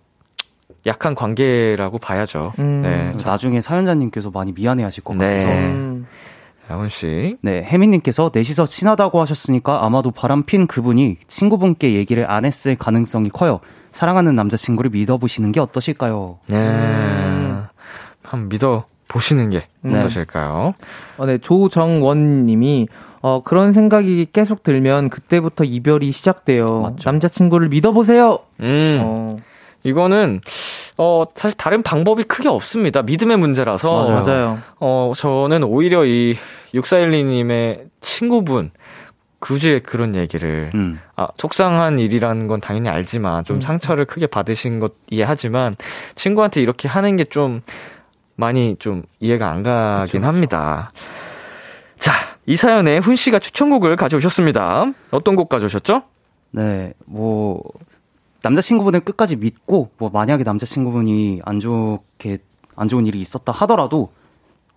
[0.85, 2.53] 약한 관계라고 봐야죠.
[2.59, 2.81] 음.
[2.83, 3.11] 네.
[3.25, 5.47] 나중에 사연자님께서 많이 미안해하실 것 같아서.
[5.47, 5.51] 네.
[5.55, 6.05] 음.
[6.67, 7.37] 자, 훈 씨.
[7.41, 13.61] 네, 혜민님께서 넷이서 친하다고 하셨으니까 아마도 바람 핀 그분이 친구분께 얘기를 안 했을 가능성이 커요.
[13.95, 16.39] 사랑하는 남자친구를 믿어보시는 게 어떠실까요?
[16.49, 16.57] 네.
[18.23, 19.97] 한번 믿어 보시는 게 네.
[19.97, 20.73] 어떠실까요?
[21.17, 22.89] 어, 네, 조정원 님이
[23.21, 26.65] 어, 그런 생각이 계속 들면 그때부터 이별이 시작돼요.
[26.81, 27.09] 맞죠.
[27.09, 28.39] 남자친구를 믿어보세요!
[28.59, 28.99] 음.
[29.01, 29.37] 어,
[29.83, 30.41] 이거는,
[30.97, 33.01] 어, 사실 다른 방법이 크게 없습니다.
[33.01, 34.09] 믿음의 문제라서.
[34.09, 34.57] 맞아요.
[34.81, 36.35] 어, 저는 오히려 이
[36.73, 38.71] 6412님의 친구분,
[39.45, 40.99] 굳이 그런 얘기를, 음.
[41.15, 45.75] 아, 속상한 일이라는 건 당연히 알지만, 좀 상처를 크게 받으신 것 이해하지만,
[46.15, 47.61] 친구한테 이렇게 하는 게 좀,
[48.35, 50.91] 많이 좀 이해가 안 가긴 합니다.
[51.99, 52.11] 자,
[52.47, 54.91] 이 사연에 훈 씨가 추천곡을 가져오셨습니다.
[55.11, 56.01] 어떤 곡 가져오셨죠?
[56.49, 57.61] 네, 뭐,
[58.41, 62.39] 남자친구분을 끝까지 믿고, 뭐, 만약에 남자친구분이 안 좋게,
[62.75, 64.09] 안 좋은 일이 있었다 하더라도,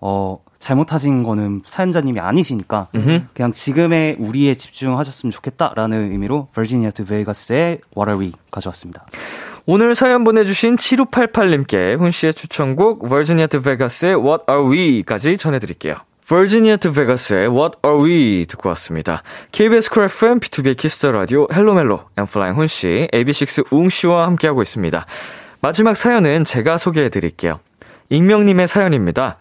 [0.00, 3.20] 어, 잘못하신 거는 사연자님이 아니시니까, 음흠.
[3.32, 9.06] 그냥 지금의 우리에 집중하셨으면 좋겠다라는 의미로, Virginia To Vegas의 What Are We 가져왔습니다.
[9.66, 15.96] 오늘 사연 보내주신 7588님께 훈 씨의 추천곡 Virginia To Vegas의 What Are We까지 전해드릴게요.
[16.26, 19.22] Virginia To Vegas의 What Are We 듣고 왔습니다.
[19.52, 25.06] KBS 쿨 FM, B2B의 키스터 라디오, 헬로멜로, N.Flying 훈 씨, AB6 웅 씨와 함께하고 있습니다.
[25.60, 27.60] 마지막 사연은 제가 소개해드릴게요.
[28.10, 29.36] 익명님의 사연입니다.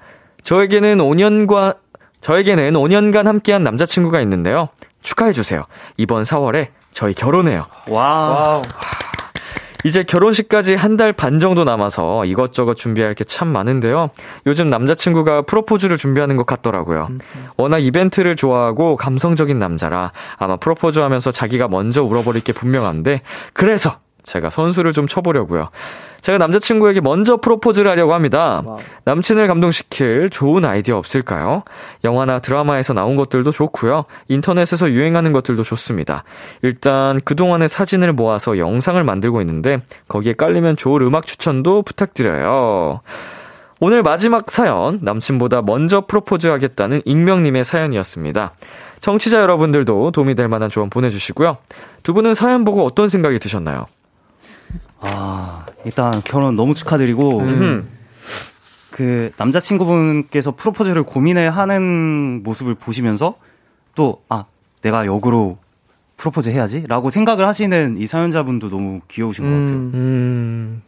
[0.48, 1.76] 저에게는 5년간,
[2.22, 4.70] 저에게는 5년간 함께한 남자친구가 있는데요.
[5.04, 5.66] 축하해주세요.
[5.98, 7.66] 이번 4월에 저희 결혼해요.
[7.90, 8.62] 와.
[9.84, 14.10] 이제 결혼식까지 한 달 반 정도 남아서 이것저것 준비할 게 참 많은데요.
[14.46, 17.10] 요즘 남자친구가 프로포즈를 준비하는 것 같더라고요.
[17.58, 23.22] 워낙 이벤트를 좋아하고 감성적인 남자라 아마 프로포즈 하면서 자기가 먼저 울어버릴 게 분명한데,
[23.52, 25.70] 그래서 제가 선수를 좀 쳐보려고요.
[26.22, 28.64] 제가 남자친구에게 먼저 프로포즈를 하려고 합니다.
[29.06, 31.64] 남친을 감동시킬 좋은 아이디어 없을까요?
[32.04, 34.06] 영화나 드라마에서 나온 것들도 좋고요.
[34.28, 36.24] 인터넷에서 유행하는 것들도 좋습니다.
[36.62, 43.02] 일단 그동안의 사진을 모아서 영상을 만들고 있는데 거기에 깔리면 좋을 음악 추천도 부탁드려요.
[43.80, 48.54] 오늘 마지막 사연, 남친보다 먼저 프로포즈 하겠다는 익명님의 사연이었습니다.
[49.00, 51.58] 청취자 여러분들도 도움이 될 만한 조언 보내주시고요.
[52.02, 53.86] 두 분은 사연 보고 어떤 생각이 드셨나요?
[55.02, 57.90] 아, 일단 결혼 너무 축하드리고, 음.
[58.92, 63.36] 그 남자친구분께서 프로포즈를 고민을 하는 모습을 보시면서
[63.96, 64.46] 또, 아,
[64.82, 65.58] 내가 역으로
[66.18, 66.84] 프로포즈 해야지?
[66.88, 69.78] 라고 생각을 하시는 이 사연자분도 너무 귀여우신 것 같아요.
[69.78, 70.82] 음, 음,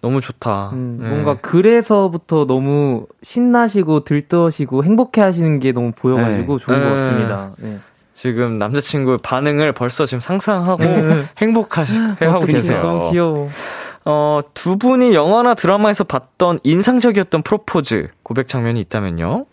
[0.00, 0.70] 너무 좋다.
[0.72, 1.08] 음, 네.
[1.08, 6.64] 뭔가 그래서부터 너무 신나시고 들떠시고 행복해 하시는 게 너무 보여가지고 네.
[6.64, 6.94] 좋은 것 네.
[6.94, 7.50] 같습니다.
[7.60, 7.78] 네.
[8.22, 11.24] 지금 남자친구 반응을 벌써 지금 상상하고 네.
[11.38, 12.80] 행복하시, 하고 어떡해, 계세요.
[12.80, 13.50] 너무 귀여워.
[14.04, 19.46] 어, 두 분이 영화나 드라마에서 봤던 인상적이었던 프로포즈 고백 장면이 있다면요?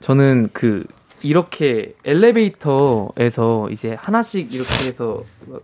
[0.00, 0.84] 저는 그
[1.20, 5.60] 이렇게 엘리베이터에서 이제 하나씩 이렇게 해서 막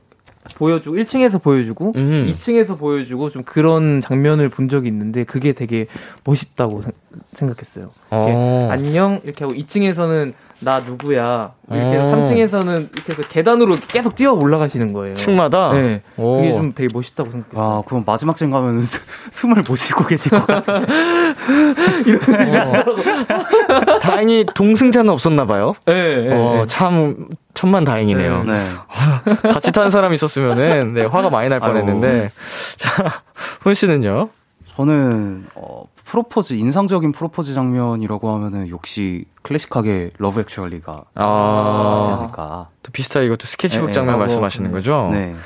[0.57, 2.30] 보여주고 1층에서 보여주고 음.
[2.30, 5.86] 2층에서 보여주고 좀 그런 장면을 본 적이 있는데 그게 되게
[6.24, 6.93] 멋있다고 생-
[7.39, 7.84] 생각했어요.
[8.12, 8.68] 이렇게 어.
[8.70, 12.24] 안녕 이렇게 하고 2층에서는 나 누구야 이렇게 해서 어.
[12.24, 15.14] 3층에서는 이렇게 해서 계단으로 계속 뛰어 올라가시는 거예요.
[15.14, 15.68] 층마다?
[15.72, 16.00] 네.
[16.16, 16.38] 오.
[16.38, 17.62] 그게 좀 되게 멋있다고 생각했어요.
[17.76, 18.82] 와, 그럼 마지막 쯤 가면
[19.30, 20.86] 숨을 못 쉬고 계실 것 같은데.
[22.59, 23.98] 어.
[24.00, 25.74] 다행히 동승자는 없었나 봐요.
[25.86, 26.64] 네, 네, 어, 네.
[26.66, 28.44] 참 천만 다행이네요.
[28.44, 28.64] 네.
[29.52, 31.61] 같이 타는 사람 있었으면은 네, 화가 많이 날.
[31.61, 32.30] 뻔했는데.
[32.76, 33.22] 자,
[33.61, 34.30] 훈 씨는요?
[34.76, 42.68] 저는, 어, 프로포즈, 인상적인 프로포즈 장면이라고 하면은 역시 클래식하게 Love Actually가 맞지 아, 않을까.
[42.82, 45.11] 또 비슷하게 이것도 스케치북 네, 장면 하고, 말씀하시는 거죠?
[45.12, 45.36] 네.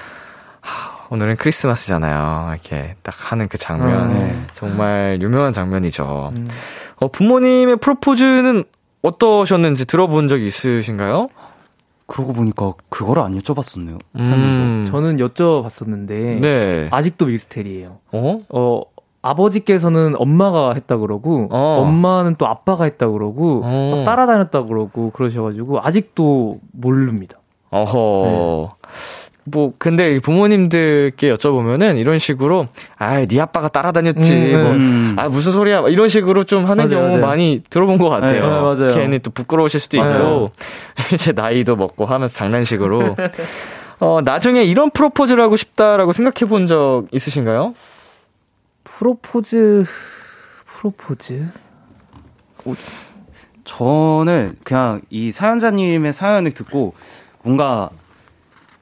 [1.11, 2.53] 오늘은 크리스마스잖아요.
[2.53, 4.13] 이렇게 딱 하는 그 장면.
[4.13, 4.15] 음.
[4.15, 4.37] 네.
[4.55, 6.31] 정말 유명한 장면이죠.
[6.37, 6.47] 음.
[6.97, 8.63] 어, 부모님의 프로포즈는
[9.03, 11.29] 어떠셨는지 들어본 적 있으신가요?
[12.07, 13.99] 그러고 보니까 그거를 안 여쭤봤었네요.
[14.19, 14.61] 살면서.
[14.61, 14.85] 음.
[14.89, 16.89] 저는 여쭤봤었는데 네.
[16.93, 17.99] 아직도 미스테리예요.
[18.13, 18.39] 어?
[18.49, 18.83] 어,
[19.23, 21.85] 아버지께서는 엄마가 했다 그러고, 어.
[21.87, 23.95] 엄마는 또 아빠가 했다 그러고, 어.
[23.97, 27.39] 막 따라다녔다 그러고, 그러셔가지고, 아직도 모릅니다.
[27.71, 28.69] 어허.
[29.45, 34.33] 뭐 근데 이 부모님들께 여쭤보면은 이런 식으로 아, 네 아빠가 따라다녔지.
[34.35, 35.17] 음, 뭐 음.
[35.19, 35.81] 아, 무슨 소리야.
[35.81, 37.27] 막 이런 식으로 좀 하는 맞아요, 경우 맞아요.
[37.27, 38.33] 많이 들어본 것 같아요.
[38.33, 38.95] 네, 네, 맞아요.
[38.95, 39.97] 괜히 또 부끄러우실 수도.
[39.97, 40.51] 있고,
[41.15, 43.17] 이제 나이도 먹고 하면서 장난식으로.
[43.99, 47.75] 어, 나중에 이런 프로포즈를 하고 싶다라고 생각해 본 적 있으신가요?
[49.03, 49.85] 프로포즈,
[50.65, 51.49] 프로포즈?
[53.65, 56.95] 저는 그냥 이 사연자님의 사연을 듣고
[57.43, 57.91] 뭔가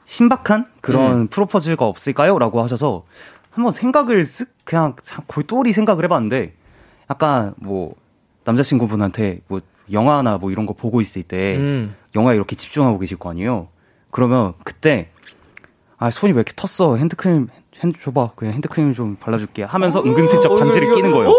[0.05, 2.39] 신박한 그런 프로포즈가 없을까요?
[2.39, 3.05] 라고 하셔서
[3.51, 4.95] 한번 생각을 쓱 그냥
[5.27, 6.53] 골똘히 생각을 해봤는데
[7.09, 7.95] 약간 뭐
[8.45, 11.97] 남자친구분한테 뭐 영화나 뭐 이런 거 보고 있을 때 음.
[12.15, 13.69] 영화에 이렇게 집중하고 계실 거 아니에요?
[14.11, 15.09] 그러면 그때
[15.97, 17.49] 아 손이 왜 이렇게 텄어 핸드크림
[17.81, 21.33] 핸드 줘봐 그냥 핸드크림 좀 발라줄게 하면서 은근슬쩍 반지를 끼는 거예요.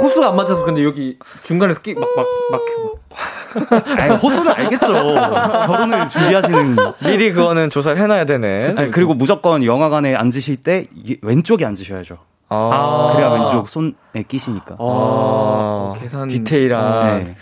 [0.00, 3.82] 호수가 안 맞아서 근데 여기 중간에서 끼, 막, 막, 막혀.
[4.00, 4.86] 아니, 호수는 알겠죠.
[4.86, 6.76] 결혼을 준비하시는.
[7.02, 8.74] 미리 그거는 조사를 해놔야 되네.
[8.76, 10.86] 아니, 그리고 무조건 영화관에 앉으실 때
[11.22, 12.18] 왼쪽에 앉으셔야죠.
[12.50, 13.92] 아, 그래야 왼쪽 손에
[14.26, 14.76] 끼시니까.
[14.78, 16.28] 어, 계산.
[16.28, 17.24] 디테일한.
[17.24, 17.34] 네.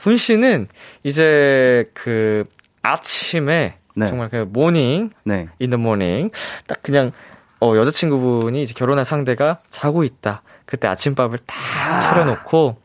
[0.00, 0.68] 훈 씨는
[1.04, 2.44] 이제 그
[2.82, 4.06] 아침에 네.
[4.08, 5.48] 정말 그 모닝 네.
[5.58, 6.30] the morning
[6.66, 7.12] 딱 그냥
[7.60, 10.42] 어 여자친구분이 이제 결혼할 상대가 자고 있다.
[10.64, 12.76] 그때 아침밥을 딱 차려놓고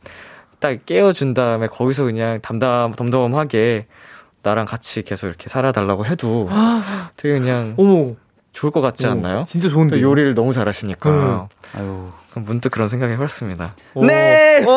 [0.60, 3.88] 딱 깨워준 다음에 거기서 그냥 담담 덤덤하게
[4.42, 6.50] 나랑 같이 계속 이렇게 살아달라고 해도
[7.18, 8.16] 되게 그냥 어머.
[8.54, 9.46] 좋을 것 같지 않나요?
[9.50, 9.96] 진짜 좋은데.
[9.98, 11.42] 또 요리를 너무 잘하시니까 음.
[11.76, 12.08] 아유.
[12.36, 13.74] 문득 그런 생각이 해봤습니다.
[13.96, 14.06] 오.
[14.06, 14.64] 네.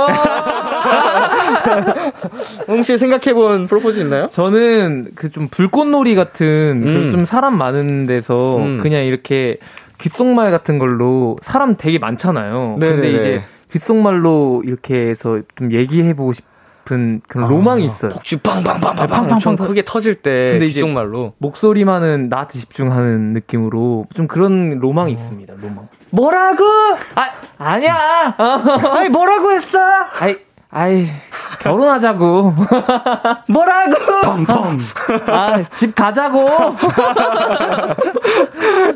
[2.68, 4.29] 혹시 생각해본 프로포즈 있나요?
[4.31, 7.12] 저는 그 좀 불꽃놀이 같은 그 음.
[7.12, 8.79] 좀 사람 많은 데서 음.
[8.81, 9.57] 그냥 이렇게
[9.99, 12.77] 귓속말 같은 걸로 사람 되게 많잖아요.
[12.79, 13.11] 근데 네네네.
[13.12, 16.45] 이제 귓속말로 이렇게 해서 좀 얘기해보고 싶
[16.93, 18.11] 은 그런 로망이 있어요.
[18.11, 19.66] 폭주 빵빵빵빵 팡팡팡 엄청 팡.
[19.66, 25.55] 크게 터질 때 근데 이제 귓속말로 목소리만은 나한테 집중하는 느낌으로 좀 그런 로망이 있습니다.
[25.61, 25.89] 로망.
[26.11, 26.64] 뭐라고?
[27.14, 28.34] 아 아니야.
[28.95, 29.78] 아니 뭐라고 했어?
[30.20, 30.37] 아이
[30.70, 31.07] 아이
[31.61, 32.55] 결혼하자고.
[33.49, 33.95] 뭐라고?
[34.24, 34.78] 펑펑.
[35.26, 36.47] 아집 가자고.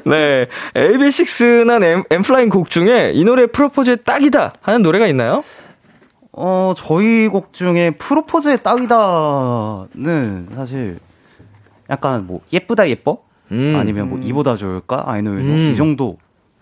[0.05, 5.43] 네 AB6IX나 N, N.Flying 곡 중에 이 노래 프로포즈에 딱이다 하는 노래가 있나요?
[6.43, 10.99] 어, 저희 곡 중에 프로포즈의 딱이다는 사실
[11.91, 13.19] 약간 뭐 예쁘다 예뻐?
[13.53, 13.77] 음.
[13.79, 15.05] 아니면 뭐 이보다 좋을까?
[15.07, 15.71] 아니면 음.
[15.73, 16.17] 이 정도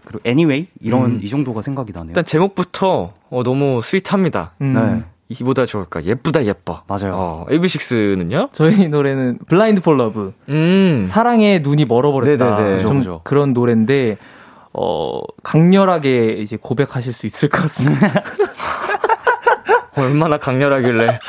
[0.04, 1.20] 그리고 anyway 이런 음.
[1.22, 2.10] 이 정도가 생각이 나네요.
[2.10, 4.54] 일단 제목부터 어, 너무 sweet합니다.
[4.62, 4.74] 음.
[4.74, 5.04] 네.
[5.28, 6.02] 이보다 좋을까?
[6.04, 6.82] 예쁘다 예뻐.
[6.88, 7.12] 맞아요.
[7.14, 8.48] 어, AB6IX는요?
[8.52, 10.32] 저희 노래는 Blind For Love.
[10.48, 11.06] 음.
[11.08, 12.56] 사랑에 눈이 멀어버렸다.
[12.56, 12.78] 네네네.
[12.78, 13.20] 좀 그죠, 그죠.
[13.24, 14.16] 그런 노래인데
[14.72, 18.22] 어 강렬하게 이제 고백하실 수 있을 것 같습니다.
[20.00, 21.20] 얼마나 강렬하길래.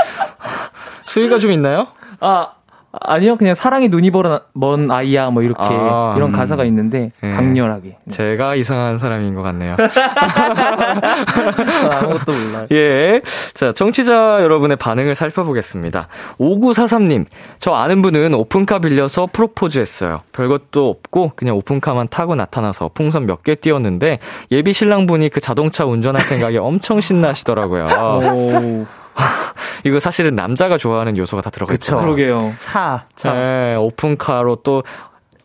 [1.06, 1.88] 수위가 좀 있나요?
[2.20, 2.54] 아
[2.92, 6.34] 아니요 그냥 사랑에 눈이 멀어- 먼 아이야 뭐 이렇게 아, 이런 음.
[6.36, 7.30] 가사가 있는데 네.
[7.32, 9.76] 강렬하게 제가 이상한 사람인 것 같네요.
[9.78, 9.86] 저
[11.90, 12.66] 아무것도 몰라요.
[12.72, 13.22] 예.
[13.54, 16.08] 자, 청취자 여러분의 반응을 살펴보겠습니다.
[16.40, 17.26] 5943님,
[17.60, 20.22] 저 아는 분은 오픈카 빌려서 프로포즈 했어요.
[20.32, 24.20] 별것도 없고, 그냥 오픈카만 타고 나타나서 풍선 몇 개 띄웠는데,
[24.52, 27.88] 예비 신랑 분이 그 자동차 운전할 생각에 엄청 신나시더라고요.
[29.20, 29.22] 오,
[29.86, 31.98] 이거 사실은 남자가 좋아하는 요소가 다 들어가 있죠.
[32.00, 32.54] 그러게요.
[32.58, 33.06] 차.
[33.34, 34.84] 네, 오픈카로 또,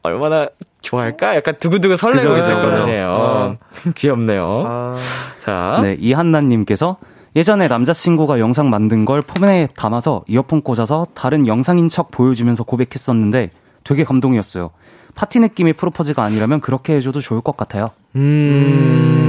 [0.03, 0.49] 얼마나
[0.83, 1.35] 좋아할까?
[1.35, 2.55] 약간 두고두고 설레고 있을.
[2.55, 3.09] 거네요.
[3.11, 3.57] 어.
[3.97, 4.64] 귀엽네요.
[4.66, 4.97] 아,
[5.39, 5.79] 자.
[5.83, 6.99] 네, 이한나님께서
[7.37, 13.51] 예전에 남자친구가 영상 만든 걸 폰에 담아서 이어폰 꽂아서 다른 영상인 척 보여주면서 고백했었는데
[13.83, 14.70] 되게 감동이었어요.
[15.14, 17.91] 파티 느낌의 프로포즈가 아니라면 그렇게 해줘도 좋을 것 같아요.
[18.14, 19.24] 음.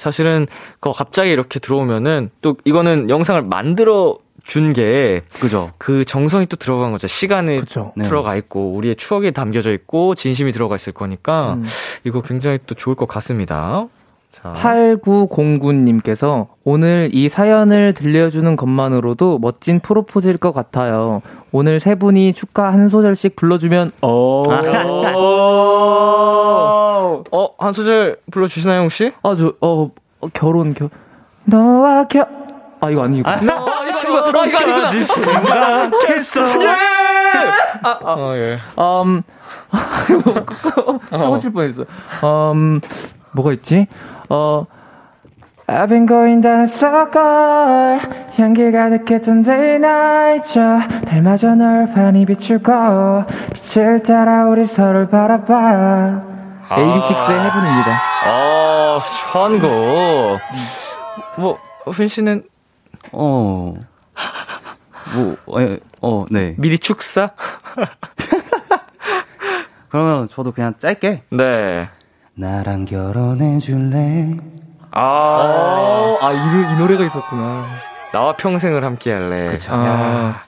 [0.00, 0.46] 사실은
[0.80, 5.72] 그 갑자기 이렇게 들어오면은 또 이거는 영상을 만들어 준게 그죠?
[5.76, 7.06] 그 정성이 또 들어간 거죠.
[7.06, 7.92] 시간이 그쵸.
[7.96, 8.04] 네.
[8.04, 11.66] 들어가 있고 우리의 추억이 담겨져 있고 진심이 들어가 있을 거니까 음.
[12.04, 13.88] 이거 굉장히 또 좋을 것 같습니다.
[14.32, 14.54] 자.
[14.54, 21.20] 8909님께서 오늘 이 사연을 들려주는 것만으로도 멋진 프로포즈일 것 같아요.
[21.52, 24.44] 오늘 세 분이 축가 한 소절씩 불러주면, 어.
[27.32, 29.12] 어, 한 소절 불러 주시나요, 혹시?
[29.22, 29.90] 아, 저, 어,
[30.20, 30.88] 어, 결혼, 결,
[31.44, 32.26] 너와 결,
[32.80, 33.28] 아, 이거 아니고.
[33.28, 34.88] 아, 이거, 이거, 아, 이거 아니구나.
[34.88, 36.42] 생각했어.
[38.04, 38.58] 어, 예.
[38.78, 39.22] 음,
[41.10, 41.84] 사고 칠 뻔했어.
[42.54, 42.80] 음,
[43.32, 43.86] 뭐가 있지?
[44.28, 44.64] 어,
[45.66, 48.00] I've been going down a circle
[48.36, 50.58] 향기 가득했던 day night
[51.06, 52.72] 달마저 널 환히 비추고
[53.54, 56.29] 빛을 따라 우리 서로를 바라봐
[56.70, 59.00] AB6IX의 헤븐입니다 어,
[59.32, 59.68] 천국.
[61.36, 62.44] 뭐, 훈 씨는
[63.12, 63.74] 어.
[65.14, 65.56] 뭐, 어,
[66.00, 66.54] 어, 네.
[66.58, 67.30] 미리 축사?
[69.88, 71.24] 그러면 저도 그냥 짧게.
[71.30, 71.88] 네.
[72.34, 74.36] 나랑 결혼해 줄래?
[74.92, 77.66] 아, 아, 이, 이 노래가 있었구나
[78.12, 79.48] 나와 평생을 함께 할래.
[79.50, 79.72] 그쵸.
[79.72, 80.42] 야,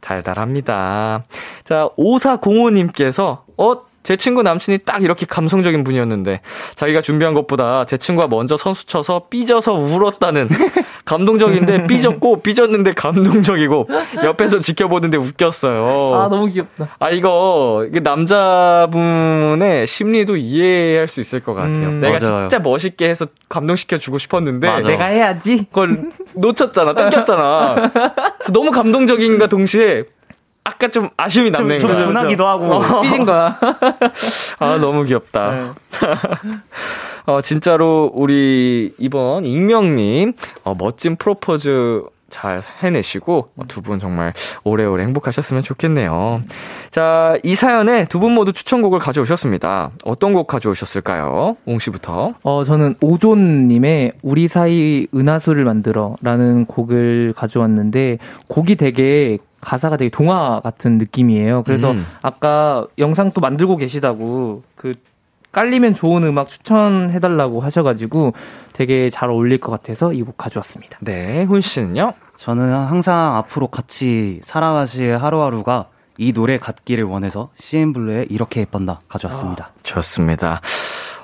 [0.00, 1.20] 달달합니다.
[1.64, 6.40] 자, 5405님께서, 어, 제 친구 남친이 딱 이렇게 감성적인 분이었는데,
[6.76, 10.46] 자기가 준비한 것보다 제 친구가 먼저 선수 쳐서 삐져서 울었다는,
[11.04, 13.88] 감동적인데 삐졌고, 삐졌는데 감동적이고,
[14.22, 16.14] 옆에서 지켜보는데 웃겼어요.
[16.14, 21.88] 아 너무 귀엽다 아, 이거, 남자분의 심리도 이해할 수 있을 것 같아요.
[21.88, 22.48] 음, 내가 맞아요.
[22.48, 24.88] 진짜 멋있게 해서 감동시켜 주고 싶었는데, 맞아.
[24.88, 27.90] 내가 해야지 그걸 놓쳤잖아, 뺏겼잖아.
[28.52, 30.04] 너무 감동적인가 동시에,
[30.66, 32.06] 아까 좀 아쉬움이 남는 좀 거야.
[32.06, 32.80] 분하기도 하고.
[33.02, 33.56] 삐진 거야
[34.58, 35.50] 아, 너무 귀엽다.
[35.50, 35.70] 네.
[37.26, 40.32] 어, 진짜로 우리 이번 익명님,
[40.64, 44.32] 어, 멋진 프로포즈 잘 해내시고 어, 두분 정말
[44.64, 46.42] 오래오래 행복하셨으면 좋겠네요.
[46.90, 49.90] 자, 이 사연에 두 분 모두 추천곡을 가져오셨습니다.
[50.04, 51.56] 어떤 곡 가져오셨을까요?
[51.66, 52.34] 옹 씨부터.
[52.42, 60.60] 어, 저는 오존 님의 우리 사이 은하수를 만들어라는 곡을 가져왔는데 곡이 되게 가사가 되게 동화
[60.60, 61.62] 같은 느낌이에요.
[61.64, 62.06] 그래서 음.
[62.22, 64.94] 아까 영상도 만들고 계시다고 그
[65.52, 68.34] 깔리면 좋은 음악 추천해달라고 하셔가지고
[68.74, 70.98] 되게 잘 어울릴 것 같아서 이 곡 가져왔습니다.
[71.00, 72.12] 네, 훈 씨는요?
[72.36, 75.86] 저는 항상 앞으로 같이 살아가실 하루하루가
[76.18, 79.70] 이 노래 같기를 원해서 CN블루의 이렇게 예쁜다 가져왔습니다.
[79.82, 80.60] 좋습니다.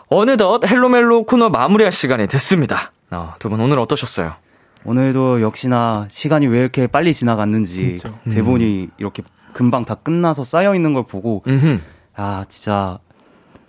[0.09, 2.93] 어느덧 헬로멜로 코너 마무리할 시간이 됐습니다.
[3.11, 4.33] 어, 두분 오늘 어떠셨어요?
[4.85, 8.15] 오늘도 역시나 시간이 왜 이렇게 빨리 지나갔는지 진짜.
[8.31, 9.23] 대본이 이렇게
[9.53, 11.81] 금방 다 끝나서 쌓여 있는 걸 보고 음흠.
[12.17, 12.99] 아 진짜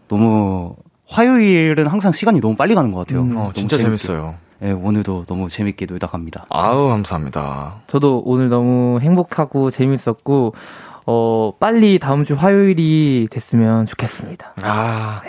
[0.07, 0.75] 너무
[1.07, 3.21] 화요일은 항상 시간이 너무 빨리 가는 것 같아요.
[3.21, 3.31] 음.
[3.37, 3.97] 어, 너무 진짜 재밌게.
[3.97, 4.35] 재밌어요.
[4.59, 6.45] 네, 오늘도 너무 재밌게 놀다 갑니다.
[6.49, 7.81] 아우, 감사합니다.
[7.87, 10.53] 저도 오늘 너무 행복하고 재밌었고
[11.05, 14.53] 어, 빨리 다음 주 화요일이 됐으면 좋겠습니다.
[14.61, 15.21] 아,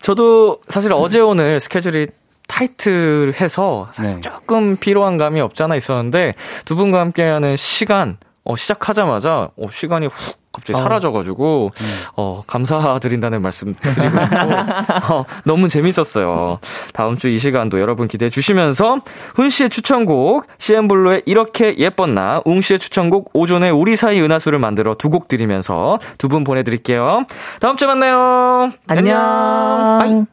[0.00, 2.06] 저도 사실 어제 오늘 스케줄이
[2.48, 4.20] 타이트해서 사실 네.
[4.20, 6.34] 조금 피로한 감이 없잖아 있었는데
[6.64, 11.70] 두 분과 함께하는 시간 어, 시작하자마자 어, 시간이 훅 갑자기 사라져가지고
[12.16, 16.58] 어, 감사드린다는 말씀 드리고 싶고 어, 너무 재밌었어요.
[16.94, 18.96] 다음 주 이 시간도 여러분 기대해 주시면서
[19.34, 25.10] 훈 씨의 추천곡 CN블루의 이렇게 예뻤나 웅 씨의 추천곡 오존의 우리 사이 은하수를 만들어 두
[25.10, 27.24] 곡 드리면서 두 분 보내드릴게요.
[27.60, 28.70] 다음 주에 만나요.
[28.86, 29.98] 안녕.
[30.00, 30.24] 바이.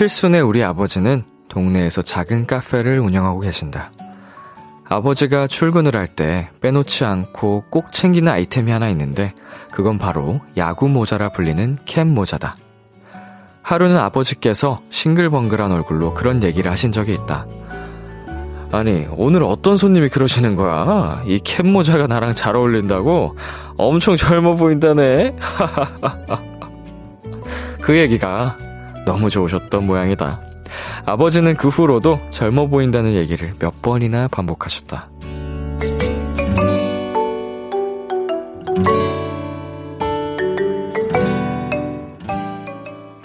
[0.00, 3.90] 칠순의 우리 아버지는 동네에서 작은 카페를 운영하고 계신다.
[4.88, 9.34] 아버지가 출근을 할 때 빼놓지 않고 꼭 챙기는 아이템이 하나 있는데
[9.70, 12.56] 그건 바로 야구 모자라 불리는 캡 모자다.
[13.60, 17.44] 하루는 아버지께서 싱글벙글한 얼굴로 그런 얘기를 하신 적이 있다.
[18.72, 21.22] 아니, 오늘 어떤 손님이 그러시는 거야?
[21.26, 23.36] 이 캡 모자가 나랑 잘 어울린다고?
[23.76, 25.36] 엄청 젊어 보인다네?
[27.82, 28.56] 그 얘기가
[29.04, 30.40] 너무 좋으셨던 모양이다.
[31.04, 35.08] 아버지는 그 후로도 젊어 보인다는 얘기를 몇 번이나 반복하셨다.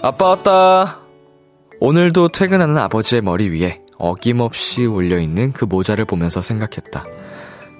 [0.02, 1.00] 아빠 왔다.
[1.80, 7.04] 오늘도 퇴근하는 아버지의 머리 위에 어김없이 올려있는 그 모자를 보면서 생각했다.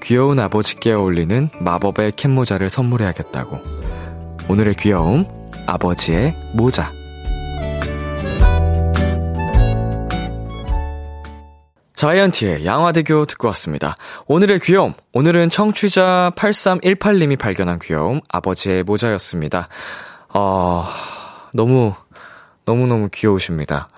[0.03, 3.59] 귀여운 아버지께 어울리는 마법의 캡 모자를 선물해야겠다고.
[4.49, 5.24] 오늘의 귀여움,
[5.66, 6.92] 아버지의 모자.
[11.97, 13.97] 자이언티의 양화대교 듣고 왔습니다.
[14.26, 14.92] 오늘의 귀여움.
[15.14, 19.68] 오늘은 청취자 8318님이 발견한 귀여움, 아버지의 모자였습니다.
[20.28, 20.84] 어,
[21.55, 21.94] 너무,
[22.66, 23.88] 너무너무 귀여우십니다.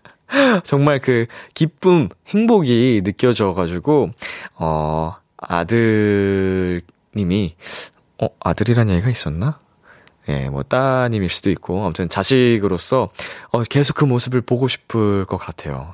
[0.64, 4.08] 정말 그 기쁨, 행복이 느껴져가지고,
[4.54, 6.82] 어, 아들님이,
[8.22, 9.58] 어, 아들이란 얘기가 있었나?
[10.30, 13.10] 예, 뭐, 따님일 수도 있고, 아무튼 자식으로서,
[13.50, 15.92] 어, 계속 그 모습을 보고 싶을 것 같아요.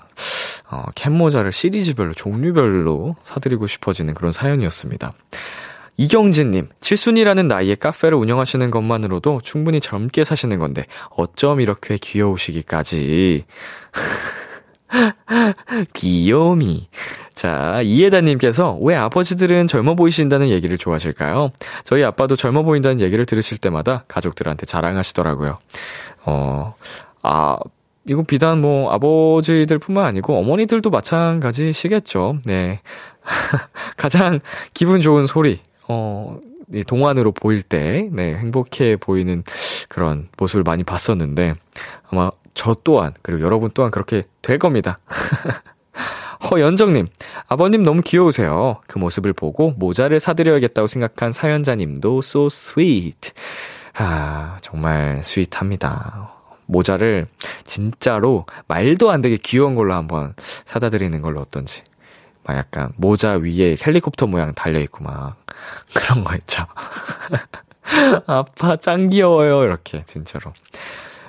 [0.74, 5.12] 어, 캡모자를 시리즈별로, 종류별로 사드리고 싶어지는 그런 사연이었습니다.
[5.96, 13.44] 이경진님, 칠순이라는 나이에 카페를 운영하시는 것만으로도 충분히 젊게 사시는 건데, 어쩜 이렇게 귀여우시기까지.
[15.94, 16.88] 귀요미.
[17.34, 21.52] 자, 이해다님께서 왜 아버지들은 젊어 보이신다는 얘기를 좋아하실까요?
[21.84, 25.58] 저희 아빠도 젊어 보인다는 얘기를 들으실 때마다 가족들한테 자랑하시더라고요.
[26.24, 26.74] 어,
[27.22, 27.58] 아,
[28.06, 32.38] 이거 비단 뭐 아버지들 뿐만 아니고 어머니들도 마찬가지시겠죠.
[32.44, 32.80] 네.
[33.96, 34.40] 가장
[34.74, 36.38] 기분 좋은 소리, 어,
[36.72, 39.44] 이 동안으로 보일 때, 네, 행복해 보이는
[39.88, 41.54] 그런 모습을 많이 봤었는데,
[42.10, 44.98] 아마 저 또한, 그리고 여러분 또한 그렇게 될 겁니다.
[46.50, 47.08] 허연정님,
[47.48, 48.80] 아버님 너무 귀여우세요.
[48.86, 53.32] 그 모습을 보고 모자를 사드려야겠다고 생각한 사연자님도 so sweet.
[53.94, 56.33] 아, 정말 스윗합니다.
[56.66, 57.26] 모자를
[57.64, 60.34] 진짜로 말도 안 되게 귀여운 걸로 한번
[60.64, 61.82] 사다 드리는 걸로 어떤지.
[62.44, 65.36] 막 약간 모자 위에 헬리콥터 모양 달려있고 막
[65.94, 66.66] 그런 거 있죠.
[68.26, 69.64] 아빠 짱 귀여워요.
[69.64, 70.52] 이렇게 진짜로.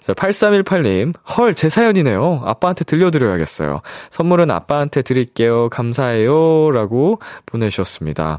[0.01, 2.43] 자, 8318님, 헐, 제 사연이네요.
[2.45, 3.81] 아빠한테 들려드려야겠어요.
[4.11, 5.69] 선물은 아빠한테 드릴게요.
[5.69, 6.69] 감사해요.
[6.71, 8.38] 라고 보내주셨습니다.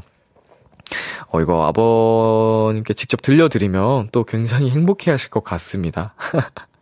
[1.29, 6.13] 어, 이거 아버님께 직접 들려드리면 또 굉장히 행복해 하실 것 같습니다.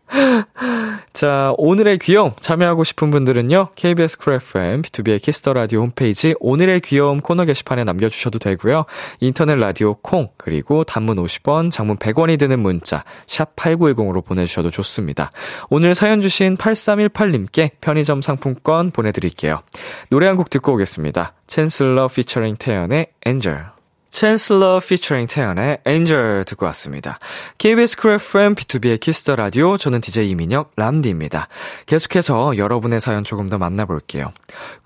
[1.14, 3.70] 자, 오늘의 귀여움 참여하고 싶은 분들은요.
[3.76, 8.86] KBS Cool FM, B2B의 키스터 라디오 홈페이지 오늘의 귀여움 코너 게시판에 남겨 주셔도 되고요.
[9.22, 15.32] 인터넷 라디오 콩, 그리고 단문 50원, 장문 100원이 드는 문자, 샵 8910으로 보내 주셔도 좋습니다.
[15.70, 19.62] 오늘 사연 주신 8318님께 편의점 상품권 보내 드릴게요.
[20.10, 21.34] 노래 한 곡 듣고 오겠습니다.
[21.48, 23.75] Chancellor featuring 태연의 Angel.
[24.16, 27.20] Chancellor featuring 태연의 Angel 듣고 왔습니다.
[27.58, 31.50] KBS 쿨 FM B2B의 키스터 라디오 저는 DJ 이민혁 람디입니다.
[31.86, 34.32] 계속해서 여러분의 사연 조금 더 만나볼게요.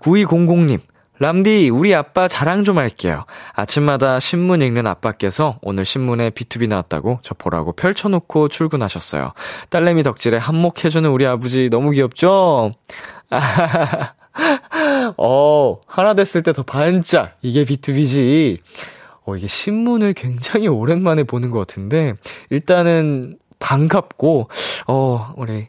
[0.00, 0.80] 9200님
[1.20, 3.24] 람디, 우리 아빠 자랑 좀 할게요.
[3.52, 9.34] 아침마다 신문 읽는 아빠께서 오늘 신문에 BTOB 나왔다고 저 보라고 펼쳐놓고 출근하셨어요.
[9.68, 12.70] 딸내미 덕질에 한몫해주는 우리 아버지 너무 귀엽죠?
[15.18, 17.36] 어, 하나 됐을 때 더 반짝.
[17.42, 18.58] 이게 B2B지.
[19.30, 22.14] 어, 이게 신문을 굉장히 오랜만에 보는 것 같은데,
[22.50, 24.48] 일단은 반갑고,
[24.88, 25.68] 어, 우리,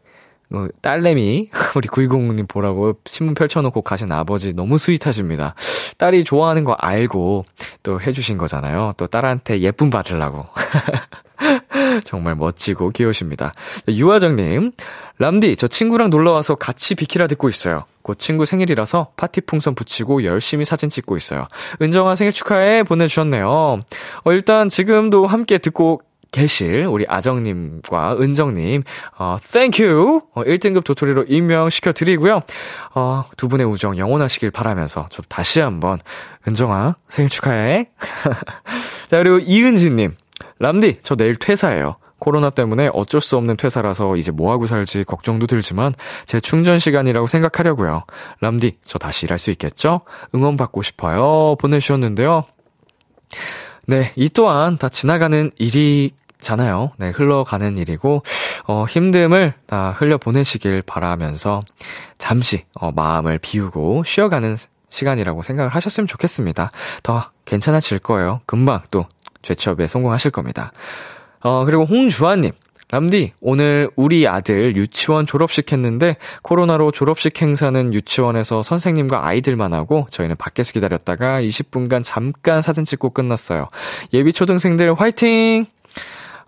[0.51, 5.55] 어, 딸내미, 우리 920님 보라고 신문 펼쳐놓고 가신 아버지 너무 스윗하십니다.
[5.97, 7.45] 딸이 좋아하는 거 알고
[7.83, 8.93] 또 해주신 거잖아요.
[8.97, 10.45] 또 딸한테 예쁨 받으려고.
[12.03, 13.51] 정말 멋지고 귀여우십니다.
[13.87, 14.71] 유화정님,
[15.17, 17.85] 람디, 저 친구랑 놀러와서 같이 비키라 듣고 있어요.
[18.01, 21.47] 곧 친구 생일이라서 파티 풍선 붙이고 열심히 사진 찍고 있어요.
[21.81, 23.47] 은정아 생일 축하해 보내주셨네요.
[23.49, 28.83] 어, 일단 지금도 함께 듣고 계실 우리 아정님과 은정님,
[29.17, 30.21] 어, thank you!
[30.33, 32.41] 어, 1등급 도토리로 임명시켜 드리고요.
[32.95, 35.99] 어, 두 분의 우정 영원하시길 바라면서 좀 다시 한번
[36.47, 37.89] 은정아 생일 축하해.
[39.09, 40.15] 자, 그리고 이은지님,
[40.59, 41.95] 람디, 저 내일 퇴사해요.
[42.19, 48.05] 코로나 때문에 어쩔 수 없는 퇴사라서 이제 뭐하고 살지 걱정도 들지만 제 충전 시간이라고 생각하려고요.
[48.41, 50.01] 람디, 저 다시 일할 수 있겠죠?
[50.35, 51.55] 응원 받고 싶어요.
[51.59, 52.43] 보내주셨는데요.
[53.87, 56.91] 네, 이 또한 다 지나가는 일이잖아요.
[56.97, 58.21] 네, 흘러가는 일이고,
[58.67, 61.63] 어, 힘듦을 다 흘려보내시길 바라면서
[62.19, 64.57] 잠시, 어, 마음을 비우고 쉬어가는
[64.91, 66.69] 시간이라고 생각을 하셨으면 좋겠습니다.
[67.01, 68.41] 더 괜찮아질 거예요.
[68.45, 69.07] 금방 또
[69.41, 70.71] 죄취업에 성공하실 겁니다.
[71.41, 72.51] 어, 그리고 홍주아님.
[72.91, 80.35] 람디, 오늘 우리 아들 유치원 졸업식 했는데 코로나로 졸업식 행사는 유치원에서 선생님과 아이들만 하고 저희는
[80.35, 83.69] 밖에서 기다렸다가 20분간 잠깐 사진 찍고 끝났어요.
[84.13, 85.65] 예비 초등생들 화이팅!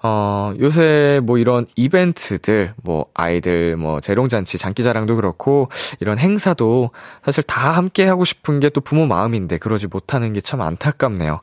[0.06, 5.70] 어, 요새 뭐 이런 이벤트들, 뭐 아이들 뭐 재롱잔치, 장기자랑도 그렇고
[6.02, 6.92] 이런 행사도
[7.24, 11.40] 사실 다 함께 하고 싶은 게 또 부모 마음인데 그러지 못하는 게 참 안타깝네요.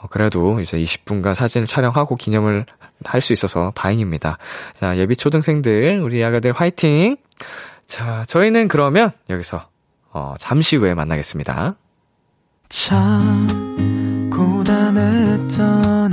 [0.00, 2.66] 어, 그래도 이제 20분간 사진을 촬영하고 기념을
[3.04, 4.38] 할 수 있어서 다행입니다.
[4.78, 7.16] 자, 예비 초등생들, 우리 아가들 화이팅!
[7.86, 9.68] 자, 저희는 그러면 여기서
[10.12, 11.74] 어, 잠시 후에 만나겠습니다.
[12.68, 16.12] 참 고단했던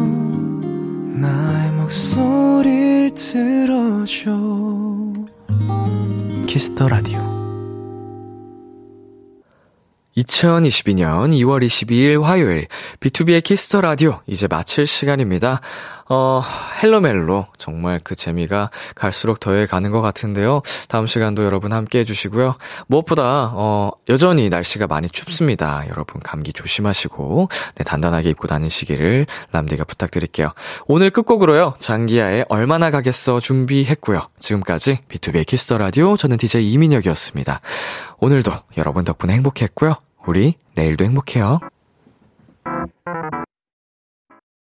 [1.21, 4.31] 나의 목소리를 들어줘
[6.47, 7.19] Kiss the Radio
[10.17, 12.67] 2022년 2월 22일 화요일
[12.99, 15.61] B2B의 키스터 라디오 이제 마칠 시간입니다.
[16.13, 16.43] 어,
[16.83, 20.61] 헬로멜로 정말 그 재미가 갈수록 더해 가는 것 같은데요.
[20.89, 22.55] 다음 시간도 여러분 함께 해주시고요.
[22.87, 25.85] 무엇보다 어, 여전히 날씨가 많이 춥습니다.
[25.87, 30.51] 여러분 감기 조심하시고 네, 단단하게 입고 다니시기를 람디가 부탁드릴게요.
[30.85, 31.75] 오늘 끝곡으로요.
[31.79, 34.27] 장기하의 얼마나 가겠어 준비했고요.
[34.37, 37.61] 지금까지 B2B의 키스터 라디오 저는 DJ 이민혁이었습니다.
[38.19, 39.95] 오늘도 여러분 덕분에 행복했고요.
[40.27, 41.61] 우리 내일도 행복해요.